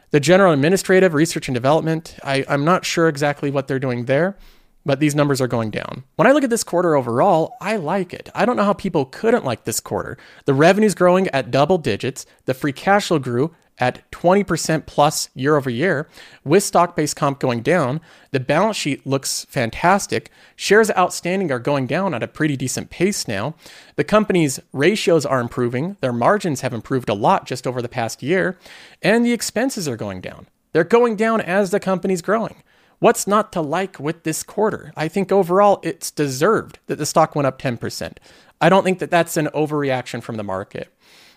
The 0.10 0.19
general 0.19 0.52
administrative, 0.52 1.13
research 1.13 1.48
and 1.48 1.54
development, 1.54 2.17
I, 2.24 2.43
I'm 2.50 2.65
not 2.65 2.86
sure 2.86 3.08
exactly 3.08 3.52
what 3.52 3.67
they're 3.67 3.78
doing 3.78 4.06
there, 4.06 4.36
but 4.84 5.00
these 5.00 5.13
numbers 5.13 5.39
are 5.39 5.48
going 5.48 5.69
down. 5.69 6.06
When 6.15 6.28
I 6.28 6.32
look 6.32 6.43
at 6.43 6.50
this 6.50 6.63
quarter 6.63 6.95
overall, 6.95 7.56
I 7.62 7.76
like 7.76 8.15
it. 8.15 8.32
I 8.34 8.45
don't 8.45 8.56
know 8.56 8.63
how 8.63 8.74
people 8.74 9.06
couldn't 9.06 9.45
like 9.45 9.65
this 9.65 9.80
quarter. 9.80 10.17
The 10.45 10.56
revenue's 10.56 10.95
growing 10.95 11.28
at 11.28 11.52
double 11.52 11.78
digits, 11.78 12.26
the 12.45 12.56
free 12.56 12.74
cash 12.74 13.10
flow 13.10 13.19
grew 13.19 13.54
at 13.77 14.09
20% 14.11 14.85
plus 14.85 15.29
year 15.33 15.57
over 15.57 15.69
year, 15.69 16.07
with 16.43 16.63
stock 16.63 16.95
based 16.95 17.15
comp 17.15 17.39
going 17.39 17.61
down. 17.61 17.99
The 18.31 18.39
balance 18.39 18.77
sheet 18.77 19.05
looks 19.05 19.45
fantastic. 19.49 20.31
Shares 20.55 20.91
outstanding 20.91 21.51
are 21.51 21.59
going 21.59 21.88
down 21.88 22.13
at 22.13 22.23
a 22.23 22.27
pretty 22.27 22.55
decent 22.55 22.89
pace 22.89 23.27
now. 23.27 23.55
The 23.95 24.03
company's 24.03 24.59
ratios 24.71 25.25
are 25.25 25.41
improving. 25.41 25.97
Their 26.01 26.13
margins 26.13 26.61
have 26.61 26.73
improved 26.73 27.09
a 27.09 27.13
lot 27.13 27.45
just 27.45 27.67
over 27.67 27.81
the 27.81 27.89
past 27.89 28.23
year, 28.23 28.57
and 29.01 29.25
the 29.25 29.33
expenses 29.33 29.88
are 29.88 29.97
going 29.97 30.21
down. 30.21 30.47
They're 30.71 30.83
going 30.83 31.15
down 31.15 31.41
as 31.41 31.71
the 31.71 31.79
company's 31.79 32.21
growing. 32.21 32.63
What's 32.99 33.27
not 33.27 33.51
to 33.53 33.61
like 33.61 33.99
with 33.99 34.23
this 34.23 34.41
quarter? 34.41 34.93
I 34.95 35.07
think 35.07 35.31
overall 35.31 35.79
it's 35.83 36.11
deserved 36.11 36.79
that 36.88 36.97
the 36.97 37.05
stock 37.05 37.35
went 37.35 37.45
up 37.45 37.59
10%. 37.59 38.17
I 38.61 38.69
don't 38.69 38.83
think 38.83 38.99
that 38.99 39.11
that's 39.11 39.38
an 39.38 39.47
overreaction 39.47 40.23
from 40.23 40.38
the 40.38 40.43
market. 40.43 40.93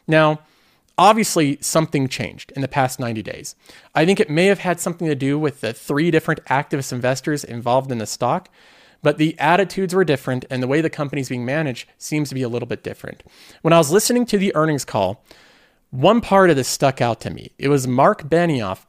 Now, 0.07 0.41
obviously 0.99 1.57
something 1.61 2.09
changed 2.09 2.53
in 2.57 2.61
the 2.61 2.69
past 2.69 2.99
90 2.99 3.23
days. 3.23 3.55
I 3.95 4.05
think 4.05 4.19
it 4.19 4.29
may 4.29 4.47
have 4.47 4.59
had 4.59 4.81
something 4.81 5.07
to 5.07 5.15
do 5.15 5.39
with 5.39 5.61
the 5.61 5.73
three 5.73 6.11
different 6.11 6.45
activist 6.47 6.93
investors 6.93 7.45
involved 7.45 7.93
in 7.93 7.99
the 7.99 8.07
stock, 8.07 8.51
but 9.01 9.17
the 9.17 9.39
attitudes 9.39 9.95
were 9.95 10.05
different 10.05 10.45
and 10.51 10.61
the 10.61 10.67
way 10.67 10.81
the 10.81 10.91
company's 10.91 11.29
being 11.29 11.45
managed 11.45 11.89
seems 11.97 12.29
to 12.29 12.35
be 12.35 12.43
a 12.43 12.49
little 12.49 12.67
bit 12.67 12.83
different. 12.83 13.23
When 13.63 13.73
I 13.73 13.79
was 13.79 13.93
listening 13.93 14.27
to 14.27 14.39
the 14.39 14.55
earnings 14.57 14.85
call, 14.85 15.25
one 15.91 16.21
part 16.21 16.51
of 16.51 16.57
this 16.57 16.69
stuck 16.69 17.01
out 17.01 17.21
to 17.21 17.31
me. 17.31 17.53
It 17.59 17.69
was 17.69 17.87
Mark 17.87 18.29
Benioff, 18.29 18.85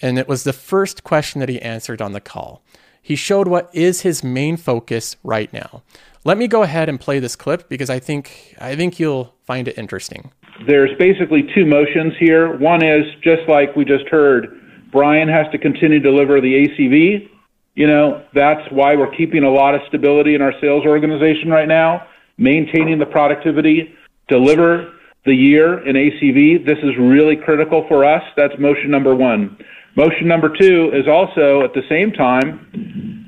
and 0.00 0.18
it 0.18 0.28
was 0.28 0.44
the 0.44 0.52
first 0.52 1.04
question 1.04 1.40
that 1.40 1.48
he 1.48 1.60
answered 1.60 2.00
on 2.00 2.12
the 2.12 2.20
call. 2.20 2.62
He 3.02 3.16
showed 3.16 3.48
what 3.48 3.68
is 3.74 4.02
his 4.02 4.22
main 4.22 4.56
focus 4.56 5.16
right 5.24 5.52
now. 5.52 5.82
Let 6.24 6.38
me 6.38 6.48
go 6.48 6.62
ahead 6.62 6.88
and 6.88 7.00
play 7.00 7.18
this 7.18 7.34
clip 7.34 7.68
because 7.68 7.90
I 7.90 7.98
think 7.98 8.54
I 8.58 8.76
think 8.76 9.00
you'll 9.00 9.34
find 9.44 9.66
it 9.66 9.78
interesting 9.78 10.32
there's 10.66 10.90
basically 10.98 11.48
two 11.54 11.66
motions 11.66 12.14
here. 12.18 12.56
One 12.58 12.84
is 12.84 13.04
just 13.22 13.48
like 13.48 13.74
we 13.76 13.84
just 13.84 14.06
heard, 14.08 14.60
Brian 14.92 15.28
has 15.28 15.46
to 15.52 15.58
continue 15.58 16.00
to 16.00 16.10
deliver 16.10 16.40
the 16.40 16.66
ACV. 16.66 17.28
You 17.74 17.86
know, 17.86 18.24
that's 18.34 18.70
why 18.70 18.96
we're 18.96 19.14
keeping 19.14 19.44
a 19.44 19.50
lot 19.50 19.74
of 19.74 19.80
stability 19.88 20.34
in 20.34 20.42
our 20.42 20.52
sales 20.60 20.84
organization 20.84 21.50
right 21.50 21.68
now, 21.68 22.06
maintaining 22.36 22.98
the 22.98 23.06
productivity, 23.06 23.94
deliver 24.28 24.92
the 25.24 25.34
year 25.34 25.86
in 25.86 25.96
ACV. 25.96 26.66
This 26.66 26.78
is 26.78 26.96
really 26.98 27.36
critical 27.36 27.86
for 27.88 28.04
us. 28.04 28.22
That's 28.36 28.54
motion 28.58 28.90
number 28.90 29.14
one. 29.14 29.56
Motion 29.96 30.28
number 30.28 30.48
two 30.48 30.90
is 30.92 31.06
also 31.08 31.62
at 31.62 31.74
the 31.74 31.82
same 31.88 32.12
time 32.12 33.19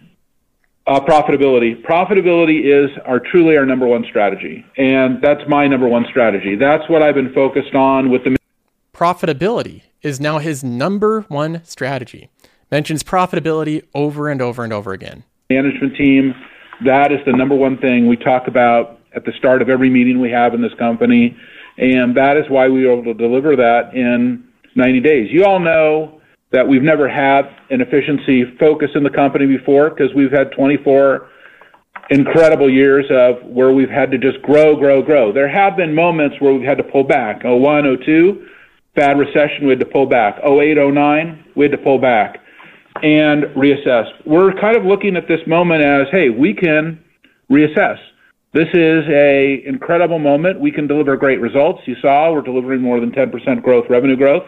Uh, 0.85 0.99
profitability. 0.99 1.81
Profitability 1.81 2.64
is 2.64 2.90
our 3.07 3.21
truly 3.21 3.57
our 3.57 3.64
number 3.64 3.87
one 3.87 4.05
strategy, 4.09 4.66
and 4.77 5.23
that's 5.23 5.42
my 5.49 5.68
number 5.68 5.87
one 5.87 6.05
strategy. 6.11 6.57
That's 6.57 6.83
what 6.88 7.03
I've 7.03 7.14
been 7.14 7.33
focused 7.33 7.73
on 7.73 8.11
with 8.11 8.25
the. 8.25 8.37
Profitability 8.92 9.83
is 10.03 10.18
now 10.18 10.38
his 10.38 10.64
number 10.64 11.21
one 11.29 11.64
strategy. 11.64 12.31
Mentions 12.73 13.05
profitability 13.05 13.85
over 13.95 14.29
and 14.29 14.42
over 14.42 14.64
and 14.64 14.73
over 14.73 14.92
again. 14.92 15.23
Management 15.51 15.97
team. 15.97 16.35
That 16.85 17.12
is 17.12 17.21
the 17.27 17.33
number 17.33 17.55
one 17.55 17.79
thing 17.79 18.09
we 18.09 18.16
talk 18.16 18.49
about 18.49 18.99
at 19.14 19.25
the 19.25 19.33
start 19.38 19.62
of 19.62 19.68
every 19.68 19.88
meeting 19.88 20.21
we 20.21 20.33
have 20.33 20.53
in 20.53 20.62
this 20.62 20.75
company, 20.81 21.37
and 21.79 22.16
that 22.16 22.37
is 22.37 22.45
why 22.49 22.68
we 22.68 22.85
were 22.85 22.92
able 22.92 23.05
to 23.05 23.14
deliver 23.14 23.55
that 23.55 23.95
in 23.95 24.42
90 24.75 24.99
days. 24.99 25.29
You 25.31 25.45
all 25.45 25.61
know 25.61 26.21
that 26.53 26.69
we've 26.69 26.83
never 26.83 27.09
had 27.09 27.43
an 27.71 27.81
efficiency 27.81 28.45
focus 28.59 28.91
in 28.95 29.03
the 29.03 29.11
company 29.11 29.47
before 29.47 29.91
because 29.91 30.15
we've 30.15 30.31
had 30.31 30.53
24 30.53 31.29
incredible 32.11 32.71
years 32.71 33.07
of 33.11 33.43
where 33.45 33.73
we've 33.73 33.91
had 33.91 34.11
to 34.11 34.19
just 34.19 34.41
grow, 34.43 34.77
grow, 34.77 35.03
grow. 35.03 35.33
There 35.33 35.49
have 35.49 35.77
been 35.77 35.95
moments 35.95 36.37
where 36.41 36.53
we've 36.53 36.67
had 36.67 36.77
to 36.79 36.85
pull 36.85 37.05
back. 37.05 37.43
01, 37.43 37.99
02, 38.05 38.47
bad 38.95 39.19
recession, 39.19 39.65
we 39.65 39.71
had 39.71 39.81
to 39.81 39.87
pull 39.87 40.07
back. 40.07 40.38
08, 40.45 40.77
09, 40.77 41.45
we 41.57 41.65
had 41.65 41.73
to 41.73 41.79
pull 41.79 41.99
back 41.99 42.38
and 43.03 43.45
reassess. 43.57 44.07
We're 44.27 44.53
kind 44.61 44.77
of 44.77 44.85
looking 44.85 45.17
at 45.17 45.27
this 45.29 45.41
moment 45.47 45.83
as, 45.83 46.07
hey, 46.12 46.29
we 46.29 46.53
can 46.53 47.03
reassess. 47.51 47.97
This 48.53 48.69
is 48.75 49.05
a 49.09 49.62
incredible 49.65 50.19
moment. 50.19 50.61
We 50.61 50.71
can 50.71 50.87
deliver 50.87 51.17
great 51.17 51.41
results. 51.41 51.81
You 51.87 51.97
saw 52.03 52.31
we're 52.31 52.43
delivering 52.43 52.83
more 52.83 53.01
than 53.01 53.11
10% 53.11 53.62
growth, 53.62 53.87
revenue 53.88 54.17
growth 54.17 54.45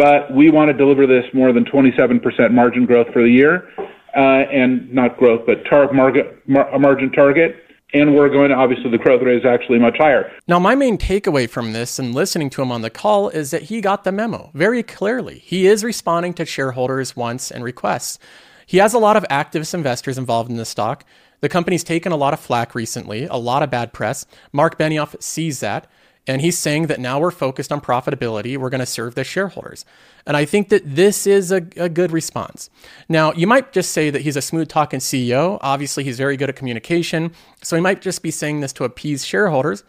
but 0.00 0.32
we 0.32 0.50
want 0.50 0.70
to 0.70 0.72
deliver 0.72 1.06
this 1.06 1.26
more 1.34 1.52
than 1.52 1.62
27% 1.66 2.52
margin 2.52 2.86
growth 2.86 3.08
for 3.12 3.22
the 3.22 3.28
year, 3.28 3.68
uh, 4.16 4.48
and 4.50 4.90
not 4.90 5.18
growth, 5.18 5.42
but 5.44 5.58
margin 5.92 7.12
target. 7.12 7.56
And 7.92 8.14
we're 8.14 8.30
going 8.30 8.48
to, 8.48 8.54
obviously, 8.54 8.90
the 8.90 8.96
growth 8.96 9.20
rate 9.20 9.36
is 9.36 9.44
actually 9.44 9.78
much 9.78 9.98
higher. 9.98 10.32
Now, 10.48 10.58
my 10.58 10.74
main 10.74 10.96
takeaway 10.96 11.50
from 11.50 11.74
this 11.74 11.98
and 11.98 12.14
listening 12.14 12.48
to 12.50 12.62
him 12.62 12.72
on 12.72 12.80
the 12.80 12.88
call 12.88 13.28
is 13.28 13.50
that 13.50 13.64
he 13.64 13.82
got 13.82 14.04
the 14.04 14.12
memo 14.12 14.50
very 14.54 14.82
clearly. 14.82 15.38
He 15.40 15.66
is 15.66 15.84
responding 15.84 16.32
to 16.34 16.46
shareholders' 16.46 17.14
wants 17.14 17.50
and 17.50 17.62
requests. 17.62 18.18
He 18.64 18.78
has 18.78 18.94
a 18.94 18.98
lot 18.98 19.18
of 19.18 19.24
activist 19.24 19.74
investors 19.74 20.16
involved 20.16 20.48
in 20.48 20.56
the 20.56 20.64
stock. 20.64 21.04
The 21.40 21.50
company's 21.50 21.84
taken 21.84 22.10
a 22.10 22.16
lot 22.16 22.32
of 22.32 22.40
flack 22.40 22.74
recently, 22.74 23.26
a 23.26 23.36
lot 23.36 23.62
of 23.62 23.70
bad 23.70 23.92
press. 23.92 24.24
Mark 24.50 24.78
Benioff 24.78 25.22
sees 25.22 25.60
that. 25.60 25.90
And 26.26 26.42
he's 26.42 26.58
saying 26.58 26.86
that 26.86 27.00
now 27.00 27.18
we're 27.18 27.30
focused 27.30 27.72
on 27.72 27.80
profitability. 27.80 28.56
We're 28.56 28.70
going 28.70 28.80
to 28.80 28.86
serve 28.86 29.14
the 29.14 29.24
shareholders. 29.24 29.84
And 30.26 30.36
I 30.36 30.44
think 30.44 30.68
that 30.68 30.82
this 30.84 31.26
is 31.26 31.50
a, 31.50 31.66
a 31.76 31.88
good 31.88 32.12
response. 32.12 32.70
Now, 33.08 33.32
you 33.32 33.46
might 33.46 33.72
just 33.72 33.90
say 33.92 34.10
that 34.10 34.22
he's 34.22 34.36
a 34.36 34.42
smooth 34.42 34.68
talking 34.68 35.00
CEO. 35.00 35.58
Obviously, 35.62 36.04
he's 36.04 36.18
very 36.18 36.36
good 36.36 36.50
at 36.50 36.56
communication. 36.56 37.32
So 37.62 37.74
he 37.74 37.82
might 37.82 38.02
just 38.02 38.22
be 38.22 38.30
saying 38.30 38.60
this 38.60 38.72
to 38.74 38.84
appease 38.84 39.24
shareholders. 39.24 39.82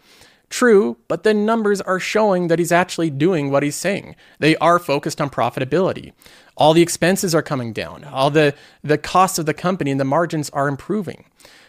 True, 0.48 0.98
but 1.08 1.22
the 1.22 1.32
numbers 1.32 1.80
are 1.80 1.98
showing 1.98 2.48
that 2.48 2.58
he's 2.58 2.72
actually 2.72 3.08
doing 3.08 3.50
what 3.50 3.62
he's 3.62 3.76
saying. 3.76 4.16
They 4.38 4.54
are 4.56 4.78
focused 4.78 5.18
on 5.18 5.30
profitability. 5.30 6.12
All 6.56 6.74
the 6.74 6.82
expenses 6.82 7.34
are 7.34 7.40
coming 7.40 7.72
down. 7.72 8.04
All 8.04 8.30
the, 8.30 8.54
the 8.82 8.98
costs 8.98 9.38
of 9.38 9.46
the 9.46 9.54
company 9.54 9.90
and 9.90 9.98
the 9.98 10.04
margins 10.04 10.50
are 10.50 10.68
improving. 10.68 11.24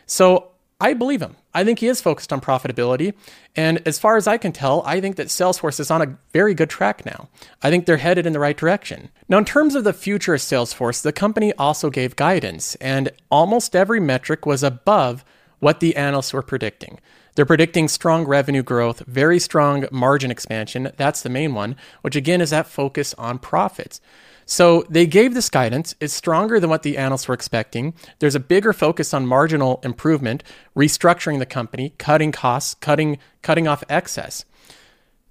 So 0.06 0.52
I 0.80 0.94
believe 0.94 1.22
him. 1.22 1.36
I 1.54 1.64
think 1.64 1.80
he 1.80 1.88
is 1.88 2.02
focused 2.02 2.34
on 2.34 2.42
profitability. 2.42 3.14
And 3.56 3.82
as 3.86 4.00
far 4.00 4.18
as 4.18 4.28
I 4.28 4.38
can 4.38 4.52
tell, 4.52 4.82
I 4.86 5.00
think 5.00 5.16
that 5.16 5.28
Salesforce 5.28 5.80
is 5.80 5.92
on 5.92 6.02
a 6.02 6.18
very 6.34 6.54
good 6.54 6.70
track 6.70 7.06
now. 7.06 7.30
I 7.62 7.70
think 7.70 7.86
they're 7.86 7.98
headed 7.98 8.26
in 8.26 8.34
the 8.34 8.40
right 8.40 8.58
direction. 8.58 9.10
Now, 9.30 9.38
in 9.38 9.46
terms 9.46 9.76
of 9.76 9.84
the 9.84 9.94
future 9.94 10.34
of 10.34 10.42
Salesforce, 10.42 11.02
the 11.02 11.14
company 11.14 11.54
also 11.54 11.90
gave 11.90 12.16
guidance, 12.16 12.76
and 12.76 13.12
almost 13.32 13.76
every 13.76 14.00
metric 14.00 14.46
was 14.46 14.64
above 14.64 15.24
what 15.60 15.80
the 15.80 15.96
analysts 15.96 16.34
were 16.34 16.42
predicting. 16.42 17.00
They're 17.36 17.46
predicting 17.46 17.88
strong 17.88 18.26
revenue 18.26 18.62
growth, 18.62 19.00
very 19.08 19.40
strong 19.40 19.86
margin 19.92 20.30
expansion. 20.30 20.92
That's 20.98 21.22
the 21.22 21.30
main 21.30 21.56
one, 21.56 21.76
which 22.02 22.16
again 22.16 22.42
is 22.42 22.52
that 22.52 22.68
focus 22.68 23.16
on 23.18 23.40
profits. 23.40 24.02
So 24.46 24.86
they 24.90 25.06
gave 25.06 25.34
this 25.34 25.50
guidance. 25.50 25.96
It's 26.00 26.14
stronger 26.14 26.60
than 26.60 26.70
what 26.70 26.84
the 26.84 26.98
analysts 26.98 27.28
were 27.28 27.34
expecting. 27.34 27.94
There's 28.20 28.36
a 28.36 28.40
bigger 28.40 28.74
focus 28.74 29.14
on 29.14 29.26
marginal 29.26 29.80
improvement, 29.84 30.44
restructuring 30.76 31.40
the 31.40 31.46
company, 31.46 31.94
cutting 31.98 32.32
costs, 32.32 32.74
cutting 32.76 33.18
cutting 33.42 33.68
off 33.68 33.84
excess. 33.90 34.46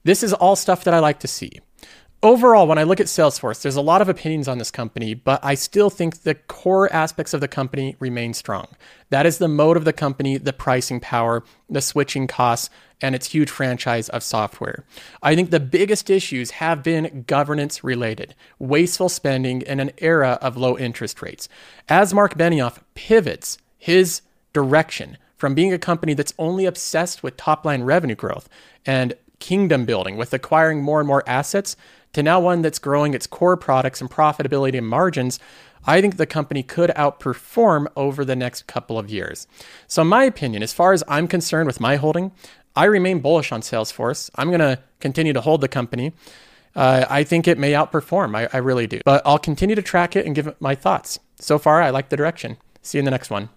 This 0.04 0.22
is 0.22 0.32
all 0.32 0.56
stuff 0.56 0.84
that 0.84 0.94
I 0.94 0.98
like 0.98 1.20
to 1.20 1.28
see 1.28 1.60
overall, 2.22 2.66
when 2.66 2.78
I 2.78 2.84
look 2.84 3.00
at 3.00 3.06
Salesforce, 3.06 3.62
there's 3.62 3.76
a 3.76 3.80
lot 3.80 4.00
of 4.00 4.08
opinions 4.08 4.48
on 4.48 4.58
this 4.58 4.70
company, 4.70 5.14
but 5.14 5.40
I 5.44 5.54
still 5.54 5.90
think 5.90 6.22
the 6.22 6.34
core 6.34 6.92
aspects 6.92 7.34
of 7.34 7.40
the 7.40 7.48
company 7.48 7.96
remain 7.98 8.32
strong. 8.34 8.68
That 9.10 9.26
is 9.26 9.38
the 9.38 9.48
moat 9.48 9.76
of 9.76 9.84
the 9.84 9.92
company, 9.92 10.38
the 10.38 10.52
pricing 10.52 11.00
power, 11.00 11.42
the 11.68 11.80
switching 11.80 12.26
costs, 12.26 12.70
and 13.00 13.14
its 13.14 13.26
huge 13.26 13.50
franchise 13.50 14.08
of 14.10 14.22
software. 14.22 14.84
I 15.22 15.34
think 15.34 15.50
the 15.50 15.60
biggest 15.60 16.08
issues 16.08 16.52
have 16.52 16.82
been 16.84 17.24
governance 17.26 17.82
related, 17.82 18.34
wasteful 18.60 19.08
spending 19.08 19.62
in 19.62 19.80
an 19.80 19.90
era 19.98 20.38
of 20.40 20.56
low 20.56 20.78
interest 20.78 21.20
rates. 21.20 21.48
As 21.88 22.14
Mark 22.14 22.34
Benioff 22.38 22.78
pivots 22.94 23.58
his 23.76 24.22
direction 24.52 25.18
from 25.36 25.56
being 25.56 25.72
a 25.72 25.78
company 25.78 26.14
that's 26.14 26.34
only 26.38 26.66
obsessed 26.66 27.24
with 27.24 27.36
top 27.36 27.64
line 27.64 27.82
revenue 27.82 28.14
growth 28.14 28.48
and 28.86 29.14
kingdom 29.40 29.84
building 29.84 30.16
with 30.16 30.32
acquiring 30.32 30.80
more 30.80 31.00
and 31.00 31.08
more 31.08 31.24
assets 31.26 31.74
to 32.12 32.22
now 32.22 32.40
one 32.40 32.62
that's 32.62 32.78
growing 32.78 33.14
its 33.14 33.26
core 33.26 33.56
products 33.56 34.00
and 34.00 34.10
profitability 34.10 34.78
and 34.78 34.88
margins, 34.88 35.38
I 35.86 36.00
think 36.00 36.16
the 36.16 36.26
company 36.26 36.62
could 36.62 36.90
outperform 36.90 37.86
over 37.96 38.24
the 38.24 38.36
next 38.36 38.66
couple 38.66 38.98
of 38.98 39.10
years. 39.10 39.46
So, 39.86 40.02
in 40.02 40.08
my 40.08 40.24
opinion, 40.24 40.62
as 40.62 40.72
far 40.72 40.92
as 40.92 41.02
I'm 41.08 41.26
concerned 41.26 41.66
with 41.66 41.80
my 41.80 41.96
holding, 41.96 42.32
I 42.76 42.84
remain 42.84 43.20
bullish 43.20 43.52
on 43.52 43.60
Salesforce. 43.60 44.30
I'm 44.36 44.48
going 44.48 44.60
to 44.60 44.78
continue 45.00 45.32
to 45.32 45.40
hold 45.40 45.60
the 45.60 45.68
company. 45.68 46.12
Uh, 46.74 47.04
I 47.10 47.24
think 47.24 47.46
it 47.46 47.58
may 47.58 47.72
outperform. 47.72 48.36
I, 48.36 48.48
I 48.52 48.58
really 48.58 48.86
do. 48.86 49.00
But 49.04 49.22
I'll 49.26 49.38
continue 49.38 49.74
to 49.74 49.82
track 49.82 50.16
it 50.16 50.24
and 50.24 50.34
give 50.34 50.46
it 50.46 50.56
my 50.60 50.74
thoughts. 50.74 51.18
So 51.38 51.58
far, 51.58 51.82
I 51.82 51.90
like 51.90 52.08
the 52.08 52.16
direction. 52.16 52.56
See 52.80 52.98
you 52.98 53.00
in 53.00 53.04
the 53.04 53.10
next 53.10 53.30
one. 53.30 53.50